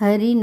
हरिनारायण। 0.00 0.40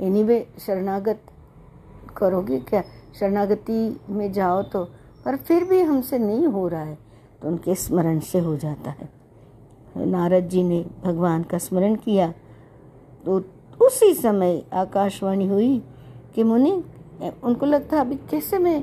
इन्हीं 0.02 0.24
वे 0.24 0.48
शरणागत 0.60 1.22
करोगे 2.18 2.60
क्या? 2.60 2.84
शरणागति 3.20 4.00
में 4.10 4.32
जाओ 4.32 4.62
तो 4.64 4.84
पर 5.26 5.36
फिर 5.36 5.64
भी 5.64 5.82
हमसे 5.82 6.18
नहीं 6.18 6.48
हो 6.48 6.68
रहा 6.68 6.82
है 6.82 6.98
तो 7.42 7.48
उनके 7.48 7.76
स्मरण 7.76 8.20
से 8.20 8.40
हो 8.40 8.56
जाता 8.58 8.92
है। 8.92 9.21
नारद 9.96 10.48
जी 10.50 10.64
ने 10.64 10.84
भगवान 11.04 11.44
का 11.44 11.58
स्मरण 11.58 11.96
किया। 11.96 12.34
तो 13.26 13.42
उसी 13.80 14.14
समय 14.14 14.62
आकाशवाणी 14.74 15.48
हुई 15.48 15.78
कि 16.36 16.44
मुनि, 16.44 16.72
उनको 17.44 17.66
लगता 17.66 18.00
अभी 18.02 18.16
कैसे 18.32 18.58
मैं 18.58 18.82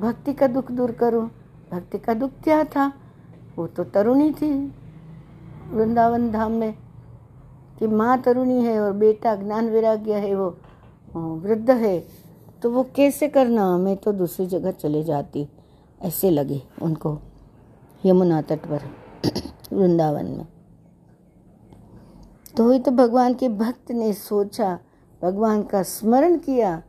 भक्ति 0.00 0.32
का 0.32 0.46
दुख 0.46 0.70
दूर 0.72 0.92
करूँ? 0.92 1.28
भक्ति 1.72 1.98
का 1.98 2.14
दुख 2.14 2.30
क्या 2.44 2.62
था? 2.66 2.92
वो 3.56 3.66
तो 3.66 3.84
तरुणी 3.84 4.30
थी 4.32 4.52
वृंदावन 5.70 6.30
धाम 6.32 6.52
में 6.52 6.72
कि 7.78 7.86
माँ 7.86 8.20
तरुणी 8.22 8.62
है 8.62 8.78
और 8.80 8.92
बेटा 8.94 9.34
ज्ञान 9.36 9.68
वैराग्य 9.70 10.14
है, 10.14 10.34
वो 10.34 10.56
वृद्ध 11.14 11.70
है। 11.70 11.98
तो 12.62 12.70
वो 12.70 12.82
कैसे 12.96 13.28
करना? 13.28 13.76
मैं 13.78 13.96
तो 13.96 14.12
दूसरी 14.12 14.46
जगह 14.46 14.70
चले 14.72 15.02
जाती, 15.04 15.46
ऐसे 16.00 16.30
लगे 16.30 16.62
उनको 16.82 17.18
यमुना 18.04 18.40
तट 18.42 18.66
पर। 18.66 18.82
वृंदावन 19.72 20.24
में। 20.24 20.46
तो 22.56 22.70
ही 22.70 22.78
तो 22.78 22.90
भगवान 22.90 23.34
के 23.34 23.48
भक्त 23.48 23.92
ने 23.92 24.12
सोचा, 24.12 24.78
भगवान 25.22 25.62
का 25.62 25.82
स्मरण 25.82 26.38
किया 26.38 26.82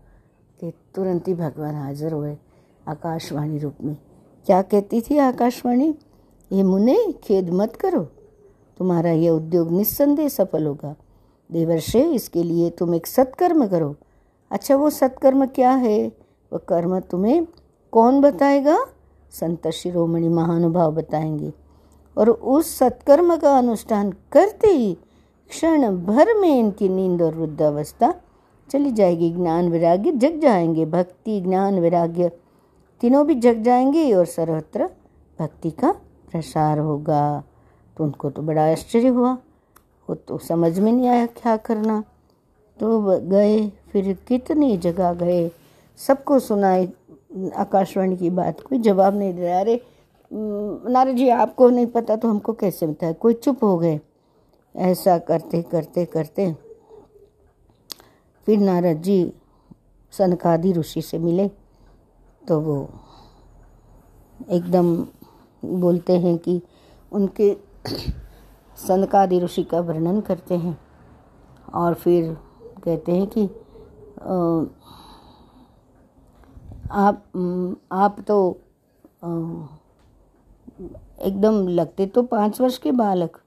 कि 0.59 0.73
तुरंत 0.95 1.27
ही 1.27 1.33
भगवान 1.33 1.75
हाजिर 1.75 2.13
हुए 2.13 2.37
आकाशवाणी 2.87 3.59
रूप 3.59 3.73
में। 3.83 3.97
क्या 4.45 4.61
कहती 4.61 5.01
थी 5.01 5.17
आकाशवाणी? 5.17 5.95
ये 6.51 6.63
मुने, 6.63 7.11
खेद 7.23 7.49
मत 7.49 7.75
करो। 7.75 8.03
तुम्हारा 8.77 9.11
यह 9.11 9.31
उद्योग 9.31 9.71
निस्संदेह 9.71 10.27
सफल 10.27 10.65
होगा। 10.65 10.95
देवर्षे, 11.51 12.03
इसके 12.03 12.43
लिए 12.43 12.69
तुम 12.69 12.95
एक 12.95 13.07
सत्कर्म 13.07 13.67
करो। 13.67 13.95
अच्छा 14.51 14.75
वो 14.75 14.89
सत्कर्म 14.89 15.45
क्या 15.45 15.71
है? 15.71 16.11
वह 16.53 16.59
कर्म 16.59 16.99
तुम्हें 16.99 17.47
कौन 17.91 18.21
बताएगा? 18.21 18.85
संत 19.31 19.67
शिरोमणि 19.67 20.29
महानुभाव 20.29 20.95
बताएँगे। 20.95 21.53
और 22.17 22.29
उस 22.29 22.77
सत्कर्म 22.77 23.37
का 23.37 23.57
अनुष्ठान 23.57 24.13
करते 24.31 24.67
ही 24.67 24.97
क्षण 25.49 25.97
भर 26.05 26.33
में 26.33 26.59
इनकी 26.59 26.89
नींद 26.89 27.21
और 27.21 27.35
वृद्धावस्था 27.35 28.13
चली 28.71 28.91
जाएगी। 28.91 29.33
ज्ञान 29.33 29.69
वैराग्य 29.69 30.11
जग 30.11 30.39
जाएँगे। 30.39 30.85
भक्ति, 30.85 31.41
ज्ञान 31.41 31.79
वैराग्य 31.79 32.31
तीनों 33.01 33.27
भी 33.27 33.35
जग 33.35 33.63
जाएँगे 33.63 34.13
और 34.13 34.25
सर्वत्र 34.25 34.89
भक्ति 35.39 35.71
का 35.71 35.91
प्रसार 36.31 36.79
होगा। 36.79 37.43
तो 37.97 38.03
उनको 38.03 38.29
तो 38.29 38.41
बड़ा 38.41 38.71
आश्चर्य 38.71 39.07
हुआ। 39.07 39.37
वो 40.09 40.15
तो 40.15 40.37
समझ 40.37 40.79
में 40.79 40.91
नहीं 40.91 41.07
आया 41.07 41.25
क्या 41.25 41.57
करना। 41.57 42.03
तो 42.79 43.01
गए, 43.19 43.71
फिर 43.91 44.17
कितनी 44.27 44.77
जगह 44.77 45.13
गए। 45.13 45.51
सबको 45.97 46.39
सुनाए 46.39 46.89
आकाशवाणी 47.55 48.17
की 48.17 48.29
बात 48.29 48.61
कोई 48.61 48.77
जवाब 48.77 49.15
नहीं 49.15 49.33
दे 49.33 49.47
रहा। 49.47 49.59
अरे 49.59 49.81
नारद 50.33 51.15
जी, 51.15 51.29
आपको 51.29 51.69
नहीं 51.69 51.87
पता 51.87 52.15
तो 52.15 52.27
हमको 52.27 52.53
कैसे 52.53 52.87
बताए 52.87 53.13
कोई 53.13 53.33
चुप 53.33 53.63
हो 53.63 53.77
गए? 53.77 53.99
ऐसा 54.75 55.17
करते 55.19 55.61
करते 55.61 56.05
करते। 56.05 56.53
फिर 58.47 58.59
नारद 58.59 59.01
जी 59.01 59.33
सनकादि 60.13 60.71
ऋषि 60.73 61.01
से 61.01 61.17
मिले 61.19 61.47
तो 62.41 62.59
वो 62.59 62.77
एकदम 64.49 64.95
बोलते 65.63 66.17
हैं 66.19 66.37
कि 66.37 66.61
उनके 67.11 67.53
सनकादि 68.77 69.39
ऋषि 69.39 69.63
का 69.63 69.79
वर्णन 69.81 70.19
करते 70.21 70.55
हैं। 70.55 70.77
और 71.73 71.93
फिर 71.93 72.33
कहते 72.83 73.11
हैं 73.11 73.27
कि 73.27 73.43
आप 76.91 77.23
आप 77.91 78.19
तो 78.27 78.37
एकदम 81.19 81.67
लगते 81.69 82.05
तो 82.07 82.23
पाँच 82.23 82.59
वर्ष 82.61 82.77
के 82.77 82.91
बालक 82.91 83.37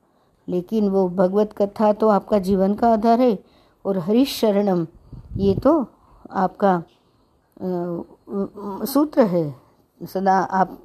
लेकिन 0.48 0.88
वो 0.88 1.08
भगवत 1.08 1.52
कथा 1.58 1.92
तो 1.92 2.08
आपका 2.08 2.38
जीवन 2.38 2.74
का 2.74 2.92
आधार 2.92 3.20
है 3.20 3.38
और 3.84 3.98
हरीश 3.98 4.38
शरणम 4.40 4.86
ये 5.36 5.54
तो 5.54 5.74
आपका 6.30 6.82
सूत्र 8.86 9.20
है। 9.26 9.44
सदा 10.00 10.38
आप 10.38 10.78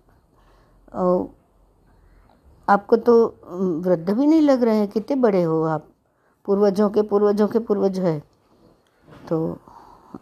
आपको 2.67 2.97
तो 2.97 3.13
वृद्ध 3.85 4.09
भी 4.09 4.25
नहीं 4.27 4.41
लग 4.41 4.63
रहे 4.63 4.77
हैं 4.77 4.87
कितने 4.87 5.15
बड़े 5.17 5.41
हो 5.43 5.61
आप। 5.63 5.87
पूर्वजों 6.47 6.89
के 6.89 7.01
पूर्वजों 7.01 7.47
के 7.47 7.59
पूर्वज 7.59 7.99
है। 7.99 8.19
तो 9.29 9.57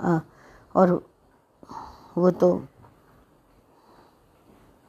आ, 0.01 0.19
और 0.75 0.91
वो 2.17 2.31
तो 2.31 2.49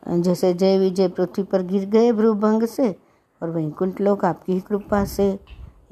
जैसे 0.07 0.53
जय 0.55 0.79
विजय 0.79 1.09
पृथ्वी 1.09 1.43
पर 1.45 1.63
गिर 1.63 1.85
गए 1.89 2.13
भ्रूभंग 2.13 2.67
से, 2.67 2.95
और 3.43 3.51
वैकुंठ 3.51 4.01
लोग 4.01 4.25
आपकी 4.25 4.53
ही 4.53 4.61
कृपा 4.61 5.05
से। 5.07 5.29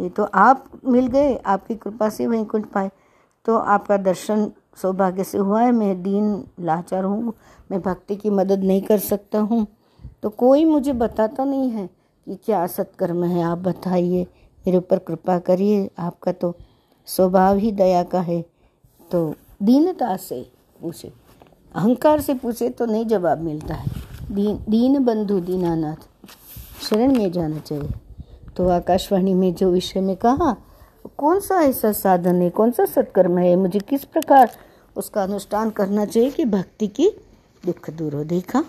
ये 0.01 0.09
तो 0.09 0.25
आप 0.25 0.69
मिल 0.85 1.07
गए, 1.07 1.35
आपकी 1.37 1.75
कृपा 1.77 2.09
से 2.09 2.27
वैकुंठ 2.27 2.67
पाए। 2.67 2.91
तो 3.45 3.57
आपका 3.57 3.97
दर्शन 3.97 4.51
सौभाग्य 4.77 5.25
से 5.25 5.39
हुआ 5.39 5.61
है। 5.63 5.73
मैं 5.73 6.03
दीन 6.03 6.45
लाचार 6.61 7.05
हूँ, 7.05 7.33
मैं 7.71 7.81
भक्ति 7.83 8.17
की 8.17 8.31
मदद 8.31 8.65
नहीं 8.65 8.83
कर 8.83 8.99
सकता 9.01 9.39
हूँ। 9.41 9.67
तो 10.23 10.31
कोई 10.31 10.65
मुझे 10.65 10.93
बताता 10.95 11.45
नहीं 11.45 11.71
है 11.71 11.87
कि 12.27 12.37
क्या 12.37 12.67
सत्कर्म 12.67 13.25
है। 13.25 13.43
आप 13.43 13.59
बताइए, 13.59 14.23
मेरे 14.65 14.79
ऊपर 14.79 14.99
कृपा 14.99 15.39
करिए। 15.41 15.89
आपका 15.99 16.33
तो 16.33 16.55
स्वभाव 17.09 17.57
ही 17.57 17.73
दया 17.73 18.03
का 18.05 18.21
है। 18.21 18.41
तो 19.11 19.35
दीनता 19.63 20.17
से 20.19 20.41
पूछे, 20.81 21.13
अहंकार 21.75 22.21
से 22.21 22.35
पूछे 22.35 22.69
तो 22.71 22.87
नहीं 22.87 23.07
जवाब 23.07 23.41
मिलता 23.41 23.75
है। 23.75 23.98
दीन 24.31 24.59
दीन 24.69 25.05
बंधु 25.05 25.41
दीनानाथ। 25.41 26.09
शरण 26.83 27.17
में 27.17 27.33
जाना 27.33 27.59
चाहिए। 27.59 27.91
तो 28.57 28.69
आकाशवाणी 28.69 29.35
में 29.35 29.55
जो 29.55 29.71
विषय 29.73 30.01
में 30.01 30.17
कहा, 30.17 30.57
कौन 31.19 31.41
सा 31.41 31.63
ऐसा 31.63 31.93
साधन 31.93 32.43
है, 32.43 32.51
कौन 32.51 32.71
सा 32.71 32.85
सत्कर्म 32.85 33.39
है, 33.39 33.57
मुझे 33.57 33.79
किस 33.79 34.05
प्रकार 34.05 34.51
उसका 34.97 35.23
अनुष्ठान 35.23 35.71
करना 35.71 36.05
चाहिए 36.05 36.31
कि 36.31 36.45
भक्ति 36.45 36.87
की 36.87 37.11
दुख 37.67 37.91
दूर 37.91 38.15
हो? 38.15 38.25
देखा। 38.25 38.65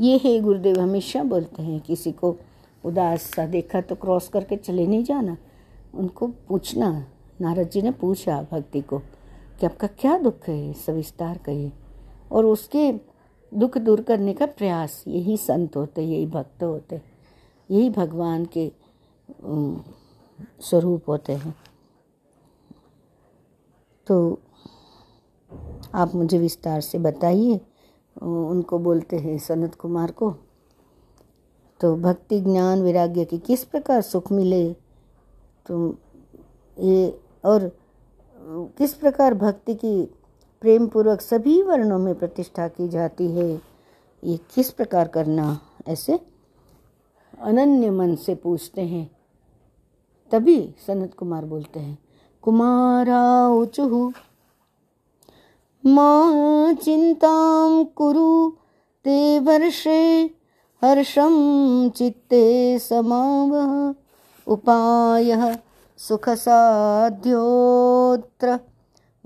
ये 0.00 0.20
है 0.24 0.40
गुरुदेव 0.40 0.80
हमेशा 0.80 1.22
बोलते 1.22 1.62
हैं, 1.62 1.80
किसी 1.80 2.12
को 2.12 2.36
उदास 2.84 3.20
सा 3.20 3.46
देखा 3.46 3.80
तो 3.80 3.94
क्रॉस 3.94 4.28
करके 4.28 4.56
चले 4.56 4.86
नहीं 4.86 5.04
जाना। 5.04 5.36
उनको 5.94 6.26
पूछना, 6.26 7.06
नारद 7.40 7.68
जी 7.68 7.82
ने 7.82 7.90
पूछा 7.90 8.46
भक्ति 8.52 8.80
को 8.80 8.98
कि 9.60 9.66
आपका 9.66 9.86
क्या 9.86 10.18
दुख 10.18 10.48
है? 10.48 10.72
सविस्तार 10.72 11.38
कहिए। 11.38 11.72
और 12.32 12.44
उसके 12.44 13.11
दुख 13.52 13.78
दूर 13.78 14.00
करने 14.00 14.32
का 14.34 14.46
प्रयास। 14.48 15.02
यही 15.08 15.36
संत 15.36 15.76
होते, 15.76 16.02
यही 16.02 16.26
भक्त 16.26 16.62
होते, 16.62 17.00
यही 17.70 17.90
भगवान 17.90 18.44
के 18.56 18.70
स्वरूप 20.60 21.08
होते 21.08 21.32
हैं। 21.32 21.54
तो 24.06 24.38
आप 25.94 26.14
मुझे 26.14 26.38
विस्तार 26.38 26.80
से 26.80 26.98
बताइए 26.98 27.60
उनको 28.16 28.78
बोलते 28.78 29.18
हैं 29.18 29.36
सनत 29.38 29.74
कुमार 29.74 30.10
को। 30.10 30.30
तो 31.80 31.94
भक्ति, 31.96 32.40
ज्ञान, 32.40 32.82
वैराग्य 32.82 33.24
की 33.24 33.38
किस 33.38 33.64
प्रकार 33.64 34.00
सुख 34.02 34.32
मिले? 34.32 34.72
तो 35.66 35.96
ये, 36.76 37.20
और 37.44 37.70
किस 38.78 38.94
प्रकार 38.94 39.34
भक्ति 39.34 39.74
की 39.74 40.02
प्रेम 40.62 40.86
पूर्वक 40.86 41.20
सभी 41.20 41.62
वर्णों 41.62 41.98
में 41.98 42.14
प्रतिष्ठा 42.14 42.68
की 42.68 42.88
जाती 42.88 43.26
है। 43.26 43.62
ये 44.24 44.40
किस 44.54 44.70
प्रकार 44.70 45.08
करना? 45.08 45.60
ऐसे 45.88 46.20
अनन्य 47.40 47.90
मन 47.90 48.14
से 48.14 48.34
पूछते 48.34 48.80
हैं। 48.80 49.16
तभी 50.30 50.74
सनत 50.86 51.14
कुमार 51.14 51.44
बोलते 51.44 51.80
हैं, 51.80 51.98
कुमारा 52.42 53.48
उचुहु, 53.48 54.12
माँ 55.86 56.74
चिंतां 56.74 57.84
कुरु, 57.84 58.52
ते 59.04 59.38
वर्षे 59.38 60.30
हर्षम 60.84 61.90
चित्ते 61.96 62.78
समाव, 62.78 63.94
उपाय 64.46 65.36
सुख 65.36 65.58
सुखसाध्योत्र 65.98 68.58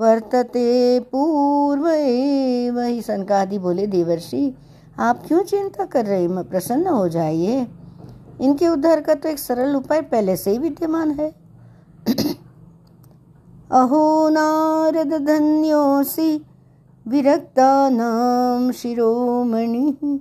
वर्तते 0.00 1.00
पूर्व 1.00 1.88
एव 1.88 2.80
ही 2.80 3.02
सनकादि 3.02 3.58
बोले, 3.58 3.86
देवर्षि, 3.86 4.54
आप 4.98 5.26
क्यों 5.26 5.42
चिंता 5.42 5.84
कर 5.84 6.06
रहे 6.06 6.28
मैं 6.28 6.48
प्रसन्न 6.48 6.86
हो 6.86 7.08
जाइए। 7.08 7.68
इनके 8.40 8.68
उद्धार 8.68 9.00
का 9.00 9.14
तो 9.14 9.28
एक 9.28 9.38
सरल 9.38 9.76
उपाय 9.76 10.02
पहले 10.02 10.36
से 10.36 10.50
ही 10.50 10.58
विद्यमान 10.58 11.10
है। 11.10 11.34
अहो 13.70 14.28
नारद 14.28 15.26
धन्योऽसि 15.26 16.46
विरक्तानां 17.08 18.72
शिरोमणिः। 18.72 20.18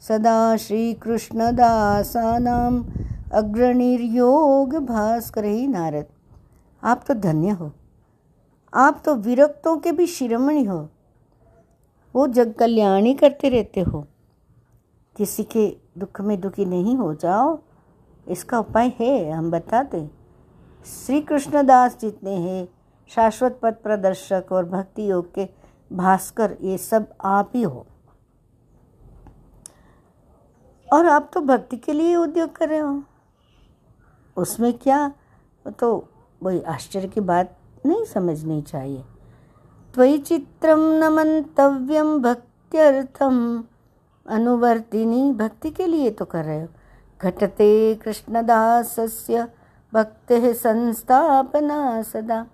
सदा 0.00 0.56
श्री 0.56 0.66
श्रीकृष्णदासानाम् 0.66 2.84
अग्रणीर्योग 3.32 4.76
भास्कर 4.76 5.44
ही 5.44 5.66
नारद। 5.66 6.04
आप 6.84 7.04
तो 7.08 7.14
धन्य 7.14 7.50
हो। 7.50 7.72
आप 8.74 9.02
तो 9.04 9.14
विरक्तों 9.14 9.78
के 9.78 9.92
भी 9.92 10.06
शिरोमणि 10.06 10.64
हो। 10.64 10.88
वो 12.14 12.26
जग 12.26 12.54
कल्याण 12.54 13.04
ही 13.04 13.14
करते 13.14 13.48
रहते 13.48 13.80
हो। 13.80 14.06
किसी 15.16 15.44
के 15.44 15.76
दुख 15.98 16.20
में 16.20 16.40
दुखी 16.40 16.64
नहीं 16.64 16.96
हो 16.96 17.14
जाओ। 17.14 17.58
इसका 18.28 18.58
उपाय 18.58 18.92
है, 19.00 19.30
हम 19.30 19.50
बताते 19.50 20.10
श्री 20.84 21.20
कृष्णदास 21.20 21.98
जितने 22.00 22.30
हैं, 22.30 22.68
शाश्वत 23.08 23.60
पद 23.62 23.74
प्रदर्शक 23.74 24.46
और 24.52 24.64
भक्ति 24.64 25.10
योग 25.10 25.34
के 25.34 25.48
भास्कर, 25.92 26.56
ये 26.60 26.78
सब 26.78 27.14
आप 27.24 27.52
ही 27.54 27.62
हो। 27.62 27.86
और 30.92 31.06
आप 31.06 31.30
तो 31.34 31.40
भक्ति 31.40 31.76
के 31.76 31.92
लिए 31.92 32.16
उद्योग 32.16 32.56
कर 32.56 32.68
रहे 32.68 32.78
हो। 32.78 33.02
उसमें 34.36 34.78
क्या? 34.78 35.12
तो 35.78 36.08
वही 36.42 36.62
आश्चर्य 36.62 37.08
की 37.08 37.20
बात 37.20 37.57
नहीं 37.88 38.04
समझनी 38.04 38.60
चाहिए। 38.62 39.02
त्वयि 39.94 40.18
चित्रम 40.18 40.80
न 40.94 41.08
मंतव्यम 41.08 42.18
भक्त्यर्थम 42.18 43.64
अनुवर्तिनी 44.26 45.32
भक्ति 45.32 45.70
के 45.70 45.86
लिए 45.86 46.10
तो 46.10 46.24
कर 46.24 46.44
रहे 46.44 46.60
हो। 46.60 46.68
घटते 47.20 47.94
कृष्णदासस्य 47.94 49.46
भक्ति 49.92 50.52
संस्थापना 50.54 52.02
सदा। 52.02 52.46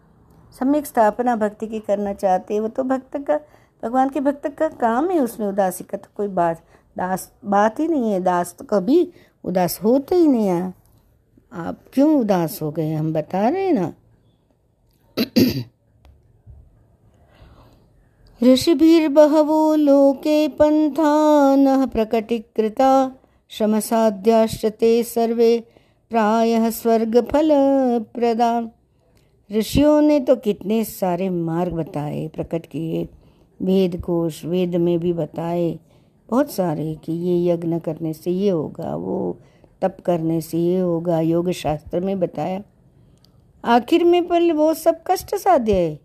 सम्यक 0.54 0.86
स्थापना 0.86 1.34
भक्ति 1.36 1.66
की 1.66 1.80
करना 1.80 2.12
चाहते 2.12 2.60
वो 2.60 2.68
तो 2.68 2.82
भक्त 2.82 3.16
का, 3.18 3.36
भगवान 3.82 4.08
के 4.08 4.20
भक्त 4.20 4.46
का 4.48 4.68
काम 4.68 5.10
है 5.10 5.18
उसमें 5.20 5.46
उदासी 5.46 5.84
का 5.84 5.98
तो 5.98 6.08
कोई 6.16 6.28
बात, 6.28 6.62
दास, 6.96 7.30
बात 7.44 7.80
ही 7.80 7.88
नहीं 7.88 8.12
है। 8.12 8.20
दास 8.20 8.54
तो 8.58 8.64
कभी 8.64 9.12
उदास 9.44 9.78
होते 9.84 10.14
ही 10.14 10.26
नहीं 10.26 10.46
है। 10.46 10.72
आप 11.52 11.78
क्यों 11.92 12.20
उदास 12.20 12.58
हो 12.62 12.70
गए 12.70 12.94
हम 12.94 13.12
बता 13.12 13.48
रहे 13.48 13.66
हैं 13.66 13.72
ना। 13.72 13.92
ऋषिभिर्बहवो 18.40 19.74
लोके 19.74 20.36
पन्था 20.48 21.12
न 21.56 21.86
प्रकटीकृता, 21.86 22.90
श्रमसाध्याश्च 23.50 24.64
ते 24.80 25.02
सर्वे 25.02 25.58
प्रायः 26.10 26.70
प्रदान 26.82 28.70
ऋषियों 29.50 30.00
ने 30.02 30.18
तो 30.20 30.36
कितने 30.36 30.82
सारे 30.84 31.28
मार्ग 31.30 31.72
बताए, 31.72 32.26
प्रकट 32.28 32.66
किए 32.66 33.08
वेद 33.60 34.00
कोश 34.02 34.44
वेद 34.44 34.76
में 34.76 34.98
भी 34.98 35.12
बताए, 35.12 35.78
बहुत 36.28 36.50
सारे 36.50 36.94
कि 37.04 37.12
ये 37.12 37.52
यज्ञ 37.52 37.78
करने 37.80 38.12
से 38.12 38.30
ये 38.30 38.50
होगा, 38.50 38.94
वो 38.96 39.38
तप 39.82 39.96
करने 40.06 40.40
से 40.40 40.58
ये 40.58 40.78
होगा 40.80 41.20
योग 41.20 41.50
शास्त्र 41.52 42.00
में 42.00 42.18
बताया। 42.20 42.62
आखिर 43.64 44.04
में 44.04 44.26
पर 44.28 44.52
वो 44.52 44.72
सब 44.74 45.02
कष्ट 45.06 45.34
साध्य 45.34 45.72
है 45.74 45.98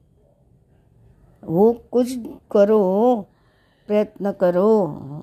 वो 1.43 1.71
कुछ 1.91 2.15
करो, 2.51 2.81
प्रयत्न 3.89 4.31
करो, 4.31 4.71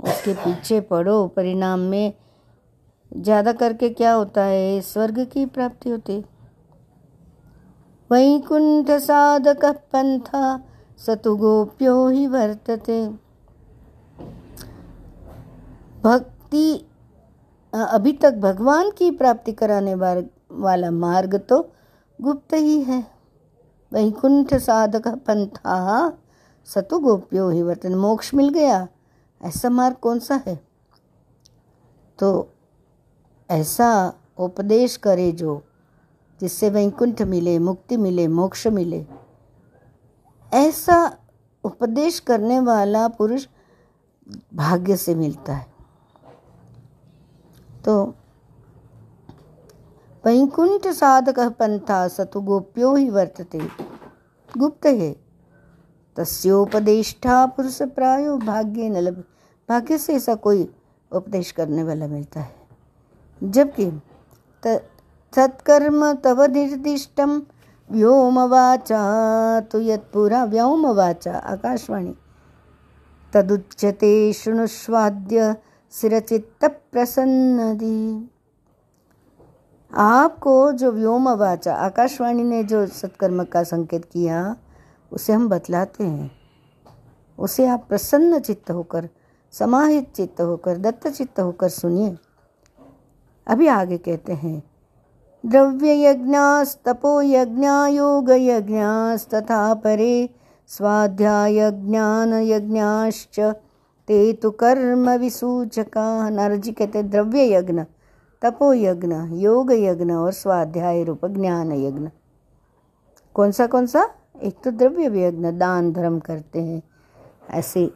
उसके 0.04 0.32
पीछे 0.34 0.80
पड़ो, 0.82 1.26
परिणाम 1.28 1.80
में 1.80 2.12
ज़्यादा 3.10 3.52
करके 3.52 3.88
क्या 3.90 4.12
होता 4.12 4.44
है? 4.44 4.80
स्वर्ग 4.82 5.24
की 5.24 5.44
प्राप्ति 5.46 5.90
होती। 5.90 6.18
वैकुंठ 8.10 8.90
साधक 9.00 9.64
पंथा 9.92 10.58
सतु 10.98 11.34
गोप्यो 11.36 12.08
ही 12.08 12.26
वर्तते। 12.26 13.06
भक्ति 16.04 16.72
अभी 17.72 18.12
तक 18.14 18.34
भगवान 18.40 18.90
की 18.90 19.10
प्राप्ति 19.12 19.52
कराने 19.52 19.94
वाला 19.94 20.90
मार्ग 20.90 21.36
तो 21.48 21.60
गुप्त 22.20 22.54
ही 22.54 22.82
है। 22.82 23.06
वैकुंठ 23.92 24.54
साधक 24.54 25.08
पंथा 25.08 26.18
सतु 26.64 26.98
गोप्यो 26.98 27.50
ही 27.50 27.62
वर्तन 27.62 27.94
मोक्ष 27.94 28.34
मिल 28.34 28.48
गया। 28.48 28.88
ऐसा 29.42 29.70
मार्ग 29.70 29.96
कौन 29.96 30.18
सा 30.18 30.42
है? 30.46 30.60
तो 32.18 32.52
ऐसा 33.50 34.14
उपदेश 34.38 34.96
करे 34.96 35.32
जो, 35.32 35.62
जिससे 36.40 36.70
वैकुंठ 36.70 37.22
मिले, 37.22 37.58
मुक्ति 37.58 37.96
मिले, 37.96 38.28
मोक्ष 38.28 38.66
मिले। 38.66 39.06
ऐसा 40.52 41.18
उपदेश 41.64 42.20
करने 42.20 42.60
वाला 42.60 43.08
पुरुष 43.08 43.46
भाग्य 44.54 44.96
से 44.96 45.14
मिलता 45.14 45.56
है। 45.56 45.66
तो 47.84 48.14
वैकुंठ 50.36 50.86
साधक 50.86 51.38
पंथा 51.58 52.06
सतु 52.08 52.40
गोप्यो 52.40 52.94
ही 52.94 53.08
वर्तते। 53.10 53.60
गुप्त 54.58 54.86
है 54.86 55.12
तस्ोपदेष्टा 56.16 57.46
पुरुष 57.46 57.80
प्रायो 57.94 58.36
भाग्य 58.38 58.88
न 58.88 58.96
लभ। 58.96 59.24
भाग्य 59.68 59.98
से 59.98 60.14
ऐसा 60.14 60.34
कोई 60.34 60.68
उपदेश 61.12 61.50
करने 61.52 61.82
वाला 61.82 62.06
मिलता 62.06 62.40
है। 62.40 62.54
जबकि 63.42 63.86
तत्कर्म 64.62 66.12
तव 66.14 66.42
निर्दिष्टम 66.42 67.42
व्योमवाचा 67.90 69.00
तो 69.60 69.80
यत्पुरा 69.80 70.44
व्योमवाचा, 70.44 71.32
आकाशवाणी। 71.32 72.14
तदुच्यते, 73.32 74.32
शृणुष्वाद्य 74.32 75.56
सिरचित्त 75.90 76.64
प्रसन्नदी 76.92 78.30
आपको 79.94 80.72
जो 80.72 80.92
व्योमवाचा, 80.92 81.74
आकाशवाणी 81.74 82.42
ने 82.42 82.64
जो 82.64 82.86
सत्कर्म 82.86 83.44
का 83.44 83.62
संकेत 83.62 84.04
किया, 84.04 84.56
उसे 85.12 85.32
हम 85.32 85.48
बतलाते 85.48 86.04
हैं। 86.04 86.30
उसे 87.38 87.66
आप 87.66 87.86
प्रसन्न 87.88 88.38
चित्त 88.38 88.70
होकर, 88.70 89.08
समाहित 89.52 90.12
चित्त 90.16 90.40
होकर, 90.40 90.76
दत्त 90.76 91.08
चित्त 91.08 91.40
होकर 91.40 91.68
सुनिए। 91.68 92.16
अभी 93.46 93.66
आगे 93.66 93.98
कहते 93.98 94.32
हैं 94.32 94.62
द्रव्य 95.46 96.04
यज्ञास्तपो 96.04 97.22
यज्ञा 97.22 97.86
योग 97.86 98.30
यज्ञास्तथा 98.30 99.74
परे 99.74 100.30
स्वाध्याय 100.66 101.70
ज्ञान 101.70 102.32
यज्ञाश्च 102.32 103.40
ते 104.08 104.32
तो 104.32 104.50
कर्म 104.50 105.10
विसूचका 105.10 106.30
नारद 106.30 106.60
जी 106.60 106.72
कहते 106.72 107.02
द्रव्य 107.02 107.54
यज्ञ 107.54 107.82
तपो 108.42 108.72
यज्ञ 108.74 109.14
योग 109.32 109.72
यज्ञ 109.72 110.12
और 110.12 110.32
स्वाध्याय 110.32 111.02
रूप 111.04 111.26
ज्ञान 111.26 111.72
यज्ञ 111.72 112.08
कौन 113.34 113.50
सा 113.50 113.66
कौन 113.66 113.86
सा? 113.86 114.10
एक 114.42 114.56
तो 114.64 114.70
द्रव्य 114.70 115.26
यज्ञ 115.26 115.50
दान 115.52 115.92
धर्म 115.92 116.18
करते 116.18 116.62
हैं। 116.62 116.82
ऐसे 117.50 117.90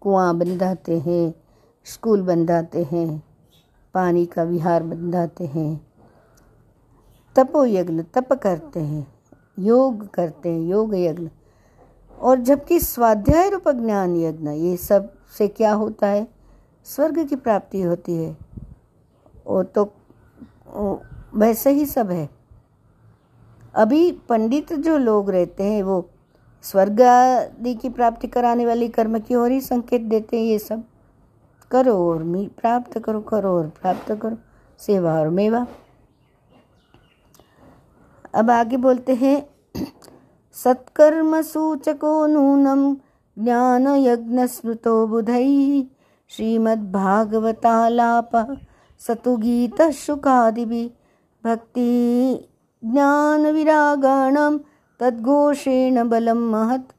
कुआँ 0.00 0.34
बंधाते 0.36 0.98
हैं, 0.98 1.34
स्कूल 1.84 2.22
बंधाते 2.22 2.82
हैं, 2.82 3.22
पानी 3.94 4.26
का 4.26 4.42
विहार 4.42 4.82
बंधाते 4.82 5.46
हैं। 5.46 5.86
तपो 7.36 7.64
यज्ञ 7.64 8.02
तप 8.14 8.32
करते 8.32 8.80
हैं, 8.80 9.06
योग 9.58 10.08
करते 10.08 10.48
हैं 10.48 10.60
योग 10.60 10.94
यज्ञ 10.94 11.28
और 12.18 12.38
जबकि 12.38 12.80
स्वाध्याय 12.80 13.48
रूप 13.50 13.68
ज्ञान 13.68 14.16
यज्ञ 14.16 14.48
ये 14.48 14.76
सबसे 14.76 15.48
क्या 15.48 15.72
होता 15.72 16.06
है? 16.06 16.26
स्वर्ग 16.84 17.24
की 17.28 17.36
प्राप्ति 17.36 17.82
होती 17.82 18.16
है। 18.16 18.36
वो 19.46 19.62
तो 19.62 19.92
वैसे 21.34 21.70
ही 21.70 21.86
सब 21.86 22.10
है। 22.10 22.28
अभी 23.74 24.12
पंडित 24.28 24.72
जो 24.72 24.98
लोग 24.98 25.30
रहते 25.30 25.64
हैं, 25.64 25.82
वो 25.82 26.10
स्वर्ग 26.64 27.02
आदि 27.02 27.74
की 27.74 27.88
प्राप्ति 27.88 28.28
कराने 28.28 28.66
वाली 28.66 28.88
कर्म 28.88 29.18
की 29.18 29.34
ओर 29.34 29.50
ही 29.50 29.60
संकेत 29.60 30.02
देते 30.02 30.36
हैं 30.36 30.44
ये 30.44 30.58
सब। 30.58 30.84
करो 31.70 32.10
और 32.10 32.22
मी, 32.22 32.50
प्राप्त 32.60 32.98
करो 32.98 33.20
करो 33.20 33.58
और 33.58 33.72
प्राप्त 33.80 34.12
करो, 34.12 34.36
सेवा 34.80 35.20
और 35.20 35.30
मेवा। 35.30 35.66
अब 38.34 38.50
आगे 38.50 38.76
बोलते 38.76 39.14
हैं, 39.14 39.46
सत्कर्म 40.56 41.42
सूचको 41.42 42.26
नूनम 42.26 42.96
ज्ञान 43.36 43.88
यज्ञ 43.88 44.46
स्मृतो 44.46 45.06
बुधई 45.06 45.88
श्रीमद्भागवतालाप 46.30 48.30
सतुगीत 48.98 49.82
शुकादिभिः 49.82 50.90
भक्ति 51.44 52.48
ज्ञानविरागाणां 52.84 54.58
तद्घोषेण 55.00 56.08
बलं 56.08 56.32
महत्। 56.32 56.92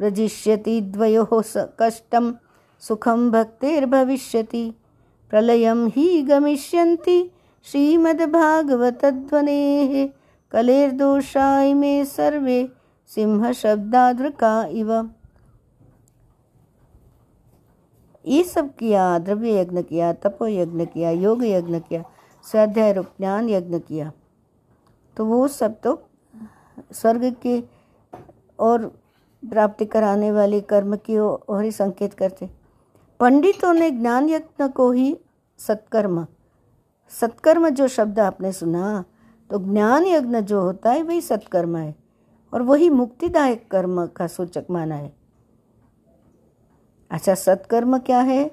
व्रजिष्यति 0.00 0.80
द्वयोः 0.80 1.42
स 1.42 1.68
कष्टं, 1.80 2.34
सुखं 2.80 3.30
भक्तिर्भविष्यति। 3.30 4.74
प्रलयं 5.30 5.88
हि 5.88 6.22
गमिष्यन्ति 6.22 7.30
श्रीमद्भागवतध्वनेः। 7.64 10.08
कलेर्दोषाय 10.52 11.74
मे 11.74 12.04
सर्वे 12.04 12.68
सिंहशब्दादृका 13.06 14.64
इव। 14.64 15.10
ये 18.26 18.44
सब 18.44 18.74
किया, 18.74 19.18
द्रव्य 19.18 19.60
यज्ञ 19.60 19.82
किया, 19.82 20.12
तपो 20.12 20.46
यज्ञ 20.46 20.86
किया, 20.86 21.10
योग 21.10 21.44
यज्ञ 21.44 21.80
किया, 21.80 22.04
स्वाध्याय 22.50 22.92
रूप 22.92 23.06
ज्ञान 23.06 23.48
यज्ञ 23.48 23.78
किया। 23.78 24.12
तो 25.16 25.24
वो 25.24 25.48
सब 25.48 25.80
तो 25.80 26.02
स्वर्ग 26.92 27.36
के 27.42 27.62
और 28.60 28.86
प्राप्ति 29.50 29.84
कराने 29.84 30.32
वाले 30.32 30.60
कर्म 30.60 30.96
की 30.96 31.18
ओर 31.18 31.62
ही 31.62 31.70
संकेत 31.70 32.14
करते। 32.14 32.50
पंडितों 33.20 33.72
ने 33.72 33.90
ज्ञान 33.90 34.28
यज्ञ 34.28 34.68
को 34.68 34.90
ही 34.90 35.18
सत्कर्म 35.58 36.26
सत्कर्म 37.08 37.68
जो 37.68 37.88
शब्द 37.88 38.18
आपने 38.18 38.52
सुना 38.52 39.04
तो 39.50 39.58
ज्ञान 39.58 40.06
यज्ञ 40.06 40.40
जो 40.40 40.60
होता 40.60 40.90
है, 40.90 41.02
वही 41.02 41.20
सत्कर्म 41.20 41.76
है। 41.76 41.94
और 42.54 42.62
वही 42.62 42.90
मुक्तिदायक 42.90 43.70
कर्म 43.70 44.06
का 44.06 44.26
सूचक 44.26 44.64
माना 44.70 44.94
है। 44.94 45.23
अच्छा 47.14 47.34
सत्कर्म 47.34 47.98
क्या 47.98 48.20
है? 48.20 48.50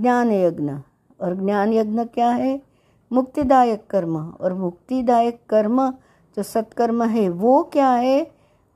ज्ञान 0.00 0.32
यज्ञ 0.32 0.72
और 1.20 1.34
ज्ञान 1.34 1.72
यज्ञ 1.72 2.04
क्या 2.04 2.30
है? 2.30 2.62
मुक्तिदायक 3.12 3.86
कर्म। 3.90 4.30
और 4.40 4.54
मुक्तिदायक 4.54 5.42
कर्म, 5.48 5.90
जो 6.36 6.42
सत्कर्म 6.42 7.02
है, 7.02 7.28
वो 7.28 7.62
क्या 7.62 7.90
है? 7.90 8.30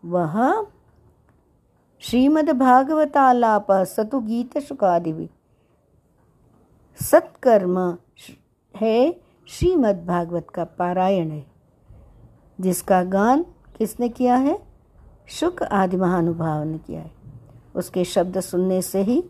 वह 0.05 0.67
श्रीमद्भागवतालाप 2.01 3.73
सतु 3.73 4.21
गीत 4.21 4.59
शुकादि 4.59 5.29
सत्कर्म 7.03 7.99
है 8.77 9.21
श्रीमद् 9.49 10.07
भागवत 10.07 10.47
का 10.55 10.65
पारायण 10.65 11.31
है। 11.31 11.47
जिसका 12.61 13.03
गान 13.03 13.43
किसने 13.79 14.09
किया 14.09 14.37
है? 14.37 14.63
शुक 15.29 15.63
आदि 15.63 15.97
महानुभाव 15.97 16.63
ने 16.63 16.79
किया 16.79 17.01
है। 17.01 17.22
उसके 17.75 18.05
शब्द 18.05 18.41
सुनने 18.41 18.81
से 18.83 19.03
ही 19.03 19.23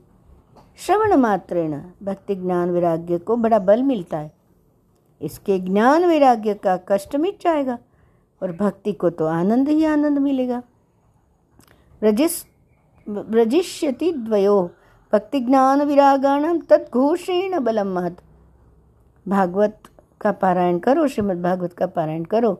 श्रवण 0.78 1.14
मात्रेण 1.16 1.80
भक्ति 2.02 2.34
ज्ञान 2.34 2.70
वैराग्य 2.70 3.18
को 3.18 3.36
बड़ा 3.36 3.58
बल 3.58 3.82
मिलता 3.82 4.18
है। 4.18 4.30
इसके 5.20 5.58
ज्ञान 5.58 6.04
वैराग्य 6.04 6.54
का 6.54 6.76
कष्ट 6.88 7.16
मिट 7.16 7.42
जाएगा 7.42 7.78
और 8.42 8.52
भक्ति 8.52 8.92
को 8.92 9.10
तो 9.10 9.26
आनंद 9.26 9.68
ही 9.68 9.84
आनंद 9.84 10.18
मिलेगा। 10.18 10.62
रजिस, 12.02 12.44
रजिष्यति 13.06 14.12
द्वयो, 14.12 14.70
भक्ति 15.12 15.40
ज्ञान 15.40 15.82
विरागाण 15.82 16.58
तत्घोषेण 16.60 17.58
बलम 17.60 17.94
महत। 17.94 18.16
भागवत 19.26 19.78
का 20.20 20.32
पारायण 20.32 20.78
करो, 20.78 21.06
श्रीमद् 21.08 21.42
भागवत 21.42 21.72
का 21.72 21.86
पारायण 21.86 22.24
करो 22.24 22.52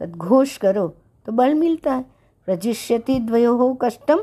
तत्घोष 0.00 0.56
करो 0.56 0.86
तो 1.26 1.32
बल 1.32 1.54
मिलता 1.54 1.92
है। 1.92 2.04
रजिष्यति 2.48 3.18
द्वयो 3.20 3.56
हो 3.56 3.72
कष्टम 3.74 4.22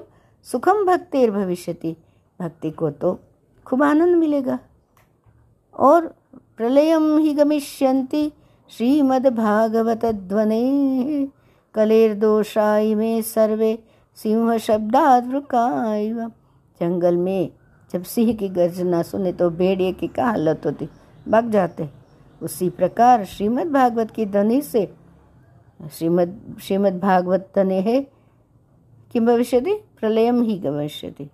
सुखम 0.51 0.85
भक्तिर 0.85 1.31
भविष्यति। 1.31 1.95
भक्ति 2.41 2.71
को 2.71 2.89
तो 2.91 3.19
खूब 3.65 3.83
आनंद 3.83 4.15
मिलेगा। 4.15 4.59
और 5.79 6.15
प्रलयम 6.57 7.17
ही 7.17 7.33
गमिष्यन्ति। 7.33 8.31
श्रीमद्भागवत 8.69 10.05
ध्वनि। 10.05 11.29
कलेर्दोषाई 11.73 12.95
में 12.95 13.21
सर्वे 13.21 13.83
सिंह 14.15 14.57
शब्दाद्रुकाइव 14.57 16.31
जंगल 16.79 17.17
में 17.17 17.51
जब 17.93 18.03
सिंह 18.03 18.33
की 18.33 18.49
गर्जना 18.49 19.01
सुने 19.01 19.33
तो 19.33 19.49
भेड़िए 19.49 19.91
की 19.91 20.07
क्या 20.07 20.25
हालत 20.25 20.61
होती? 20.65 20.89
भाग 21.27 21.49
जाते। 21.49 21.89
उसी 22.41 22.69
प्रकार 22.69 23.25
श्रीमद् 23.25 23.71
भागवत 23.71 24.11
की 24.11 24.25
ध्वनि 24.25 24.61
से, 24.61 24.93
श्रीमद् 25.91 26.59
श्रीमद् 26.59 26.99
भागवत 26.99 27.51
ध्वनि 27.53 27.81
है। 27.81 28.14
किम 29.15 29.25
भविष्यति? 29.25 29.73
प्रलयम 29.73 30.41
ही 30.41 30.59
भविष्यति 30.59 31.29